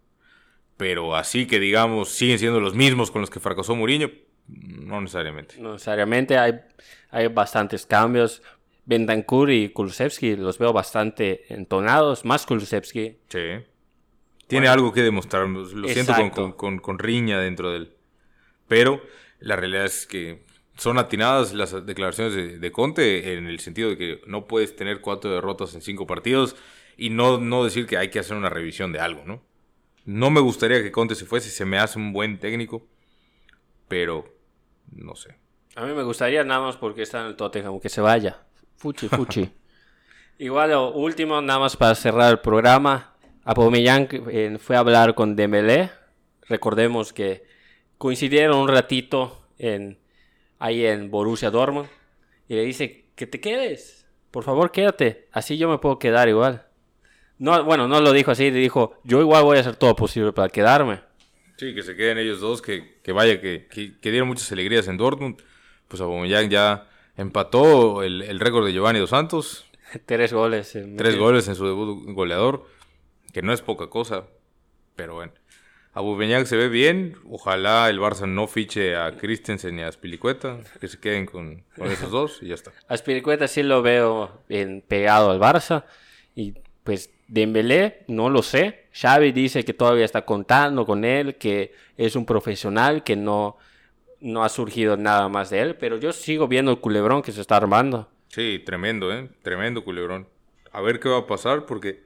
Pero 0.76 1.16
así 1.16 1.46
que 1.46 1.58
digamos, 1.58 2.10
siguen 2.10 2.38
siendo 2.38 2.60
los 2.60 2.74
mismos 2.74 3.10
con 3.10 3.22
los 3.22 3.30
que 3.30 3.40
fracasó 3.40 3.74
Mourinho, 3.74 4.10
no 4.46 5.00
necesariamente. 5.00 5.54
No 5.58 5.72
necesariamente, 5.72 6.36
hay, 6.36 6.60
hay 7.10 7.28
bastantes 7.28 7.86
cambios. 7.86 8.42
Bentancur 8.84 9.50
y 9.50 9.70
Kulusevski 9.70 10.36
los 10.36 10.58
veo 10.58 10.74
bastante 10.74 11.46
entonados, 11.48 12.26
más 12.26 12.44
Kulusevski. 12.44 13.16
Sí. 13.28 13.64
Tiene 14.46 14.68
algo 14.68 14.92
que 14.92 15.00
demostrar, 15.00 15.48
lo 15.48 15.88
siento 15.88 16.12
con, 16.32 16.52
con, 16.52 16.78
con, 16.80 16.98
riña 16.98 17.40
dentro 17.40 17.70
de 17.70 17.78
él. 17.78 17.96
Pero 18.68 19.00
la 19.38 19.56
realidad 19.56 19.86
es 19.86 20.06
que 20.06 20.44
son 20.76 20.98
atinadas 20.98 21.52
las 21.52 21.86
declaraciones 21.86 22.34
de, 22.34 22.58
de, 22.58 22.72
Conte 22.72 23.34
en 23.34 23.46
el 23.46 23.60
sentido 23.60 23.90
de 23.90 23.96
que 23.96 24.20
no 24.26 24.46
puedes 24.46 24.74
tener 24.74 25.00
cuatro 25.00 25.30
derrotas 25.32 25.74
en 25.74 25.82
cinco 25.82 26.06
partidos 26.06 26.56
y 26.96 27.10
no, 27.10 27.38
no 27.38 27.64
decir 27.64 27.86
que 27.86 27.96
hay 27.96 28.10
que 28.10 28.18
hacer 28.18 28.36
una 28.36 28.48
revisión 28.48 28.92
de 28.92 29.00
algo, 29.00 29.22
¿no? 29.24 29.42
No 30.04 30.30
me 30.30 30.40
gustaría 30.40 30.82
que 30.82 30.92
Conte 30.92 31.14
se 31.14 31.24
fuese, 31.24 31.48
se 31.48 31.64
me 31.64 31.78
hace 31.78 31.98
un 31.98 32.12
buen 32.12 32.38
técnico, 32.38 32.86
pero 33.88 34.24
no 34.92 35.14
sé. 35.14 35.36
A 35.76 35.84
mí 35.84 35.92
me 35.92 36.02
gustaría 36.02 36.44
nada 36.44 36.60
más 36.60 36.76
porque 36.76 37.02
está 37.02 37.20
en 37.20 37.28
el 37.28 37.36
Tottenham 37.36 37.80
que 37.80 37.88
se 37.88 38.00
vaya. 38.00 38.42
Fuchi, 38.76 39.08
fuchi. 39.08 39.50
Igual 40.38 40.70
lo 40.70 40.92
último, 40.92 41.40
nada 41.40 41.60
más 41.60 41.76
para 41.76 41.94
cerrar 41.94 42.30
el 42.30 42.40
programa. 42.40 43.14
Aubameyang 43.44 44.08
eh, 44.30 44.58
fue 44.60 44.76
a 44.76 44.80
hablar 44.80 45.14
con 45.14 45.36
Dembélé. 45.36 45.90
Recordemos 46.48 47.12
que 47.12 47.44
coincidieron 47.98 48.58
un 48.58 48.68
ratito 48.68 49.46
en, 49.58 49.98
ahí 50.58 50.86
en 50.86 51.10
Borussia 51.10 51.50
Dortmund. 51.50 51.88
Y 52.48 52.54
le 52.54 52.62
dice, 52.62 53.04
que 53.14 53.26
te 53.26 53.40
quedes. 53.40 54.06
Por 54.30 54.44
favor, 54.44 54.72
quédate. 54.72 55.28
Así 55.32 55.56
yo 55.56 55.68
me 55.68 55.78
puedo 55.78 55.98
quedar 55.98 56.28
igual. 56.28 56.66
No, 57.38 57.64
bueno, 57.64 57.88
no 57.88 58.00
lo 58.00 58.12
dijo 58.12 58.30
así. 58.30 58.50
Le 58.50 58.58
dijo, 58.58 58.98
yo 59.04 59.20
igual 59.20 59.44
voy 59.44 59.58
a 59.58 59.60
hacer 59.60 59.76
todo 59.76 59.94
posible 59.96 60.32
para 60.32 60.48
quedarme. 60.48 61.00
Sí, 61.56 61.74
que 61.74 61.82
se 61.82 61.96
queden 61.96 62.18
ellos 62.18 62.40
dos. 62.40 62.60
Que, 62.62 63.00
que 63.02 63.12
vaya, 63.12 63.40
que, 63.40 63.66
que, 63.70 63.98
que 63.98 64.10
dieron 64.10 64.28
muchas 64.28 64.50
alegrías 64.52 64.88
en 64.88 64.96
Dortmund. 64.96 65.40
Pues 65.88 66.00
Aubameyang 66.00 66.48
ya 66.48 66.88
Empató 67.16 68.02
el, 68.02 68.22
el 68.22 68.40
récord 68.40 68.66
de 68.66 68.72
Giovanni 68.72 68.98
Dos 68.98 69.10
Santos. 69.10 69.66
Tres 70.06 70.32
goles. 70.32 70.74
En 70.74 70.96
Tres 70.96 71.16
goles 71.16 71.46
en 71.48 71.54
su 71.54 71.64
debut 71.64 72.04
goleador. 72.08 72.66
Que 73.32 73.42
no 73.42 73.52
es 73.52 73.62
poca 73.62 73.88
cosa. 73.88 74.24
Pero 74.96 75.14
bueno. 75.14 75.32
Abubeñac 75.94 76.46
se 76.46 76.56
ve 76.56 76.68
bien. 76.68 77.16
Ojalá 77.30 77.88
el 77.88 78.00
Barça 78.00 78.26
no 78.26 78.46
fiche 78.48 78.96
a 78.96 79.16
Christensen 79.16 79.78
y 79.78 79.82
a 79.82 79.92
Spilicueta. 79.92 80.58
Que 80.80 80.88
se 80.88 80.98
queden 80.98 81.24
con, 81.26 81.62
con 81.76 81.90
esos 81.90 82.10
dos 82.10 82.42
y 82.42 82.48
ya 82.48 82.54
está. 82.54 82.72
A 82.88 82.96
Spilicueta 82.96 83.46
sí 83.46 83.62
lo 83.62 83.80
veo 83.80 84.42
bien 84.48 84.82
pegado 84.86 85.30
al 85.30 85.38
Barça. 85.38 85.84
Y 86.34 86.54
pues 86.82 87.10
Dembélé, 87.28 88.04
no 88.08 88.28
lo 88.28 88.42
sé. 88.42 88.86
Xavi 88.92 89.32
dice 89.32 89.64
que 89.64 89.72
todavía 89.72 90.04
está 90.04 90.24
contando 90.24 90.84
con 90.84 91.04
él, 91.04 91.36
que 91.36 91.72
es 91.96 92.16
un 92.16 92.26
profesional, 92.26 93.02
que 93.02 93.16
no, 93.16 93.56
no 94.20 94.44
ha 94.44 94.48
surgido 94.48 94.96
nada 94.96 95.28
más 95.28 95.50
de 95.50 95.60
él, 95.60 95.76
pero 95.76 95.96
yo 95.96 96.12
sigo 96.12 96.48
viendo 96.48 96.70
el 96.70 96.78
culebrón 96.78 97.22
que 97.22 97.32
se 97.32 97.40
está 97.40 97.56
armando. 97.56 98.08
Sí, 98.28 98.62
tremendo, 98.64 99.12
¿eh? 99.12 99.28
Tremendo 99.42 99.84
culebrón. 99.84 100.28
A 100.72 100.80
ver 100.80 100.98
qué 100.98 101.08
va 101.08 101.18
a 101.18 101.26
pasar 101.26 101.66
porque 101.66 102.02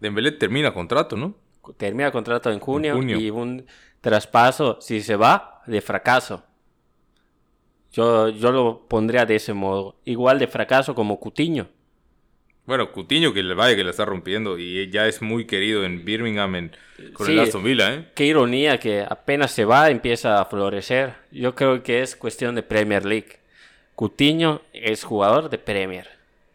Dembélé 0.00 0.32
termina 0.32 0.74
contrato, 0.74 1.16
¿no? 1.16 1.36
Termina 1.76 2.10
contrato 2.10 2.50
en 2.50 2.58
junio, 2.58 2.98
y 3.02 3.30
un 3.30 3.66
traspaso, 4.00 4.78
si 4.80 5.02
se 5.02 5.16
va, 5.16 5.62
de 5.66 5.80
fracaso. 5.80 6.44
Yo, 7.92 8.28
yo 8.28 8.52
lo 8.52 8.86
pondría 8.88 9.26
de 9.26 9.36
ese 9.36 9.52
modo. 9.52 9.96
Igual 10.04 10.38
de 10.38 10.46
fracaso 10.46 10.94
como 10.94 11.18
Cutiño. 11.18 11.68
Bueno, 12.66 12.92
Cutiño 12.92 13.32
que 13.32 13.42
le 13.42 13.54
vaya 13.54 13.74
que 13.74 13.82
la 13.82 13.90
está 13.90 14.04
rompiendo 14.04 14.56
y 14.58 14.88
ya 14.90 15.08
es 15.08 15.22
muy 15.22 15.44
querido 15.44 15.84
en 15.84 16.04
Birmingham 16.04 16.54
en, 16.54 16.76
con 17.14 17.28
el 17.28 17.40
Aston 17.40 17.64
Villa, 17.64 17.94
¿eh? 17.94 18.08
Qué 18.14 18.26
ironía 18.26 18.78
que 18.78 19.04
apenas 19.08 19.50
se 19.50 19.64
va 19.64 19.90
empieza 19.90 20.40
a 20.40 20.44
florecer. 20.44 21.14
Yo 21.32 21.54
creo 21.56 21.82
que 21.82 22.00
es 22.00 22.14
cuestión 22.14 22.54
de 22.54 22.62
Premier 22.62 23.04
League. 23.04 23.40
Cutiño 23.96 24.62
es 24.72 25.02
jugador 25.02 25.50
de 25.50 25.58
Premier. 25.58 26.08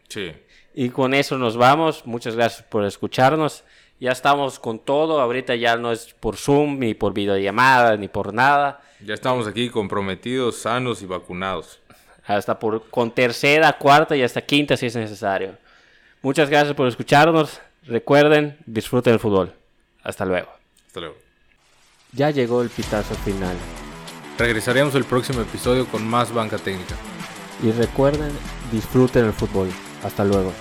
Sí. 0.08 0.32
Y 0.74 0.90
con 0.90 1.14
eso 1.14 1.38
nos 1.38 1.58
vamos. 1.58 2.06
Muchas 2.06 2.36
gracias 2.36 2.64
por 2.64 2.86
escucharnos. 2.86 3.66
Ya 4.00 4.12
estamos 4.12 4.60
con 4.60 4.80
todo. 4.80 5.22
Ahorita 5.22 5.56
ya 5.56 5.78
no 5.78 5.92
es 5.92 6.14
por 6.20 6.38
Zoom, 6.38 6.80
ni 6.80 6.94
por 6.94 7.14
videollamada, 7.14 7.96
ni 7.98 8.08
por 8.08 8.34
nada. 8.34 8.82
Ya 9.00 9.14
estamos 9.14 9.48
aquí 9.48 9.70
comprometidos, 9.70 10.58
sanos 10.58 11.02
y 11.02 11.06
vacunados. 11.06 11.80
Hasta 12.26 12.58
por 12.58 12.90
con 12.90 13.12
tercera, 13.12 13.74
cuarta 13.74 14.16
y 14.16 14.24
hasta 14.24 14.42
quinta 14.42 14.76
si 14.76 14.88
es 14.88 14.96
necesario. 14.96 15.58
Muchas 16.22 16.50
gracias 16.50 16.74
por 16.76 16.88
escucharnos. 16.88 17.62
Recuerden, 17.84 18.58
disfruten 18.66 19.14
el 19.14 19.20
fútbol. 19.20 19.54
Hasta 20.04 20.26
luego. 20.26 20.50
Hasta 20.88 21.00
luego. 21.02 21.16
Ya 22.14 22.32
llegó 22.32 22.62
el 22.62 22.70
pitazo 22.70 23.14
final. 23.16 23.56
Regresaremos 24.38 24.96
el 24.96 25.04
próximo 25.06 25.42
episodio 25.42 25.88
con 25.88 26.06
más 26.08 26.34
banca 26.34 26.58
técnica. 26.58 26.96
Y 27.64 27.72
recuerden, 27.72 28.32
disfruten 28.72 29.26
el 29.26 29.34
fútbol. 29.34 29.70
Hasta 30.04 30.24
luego. 30.24 30.52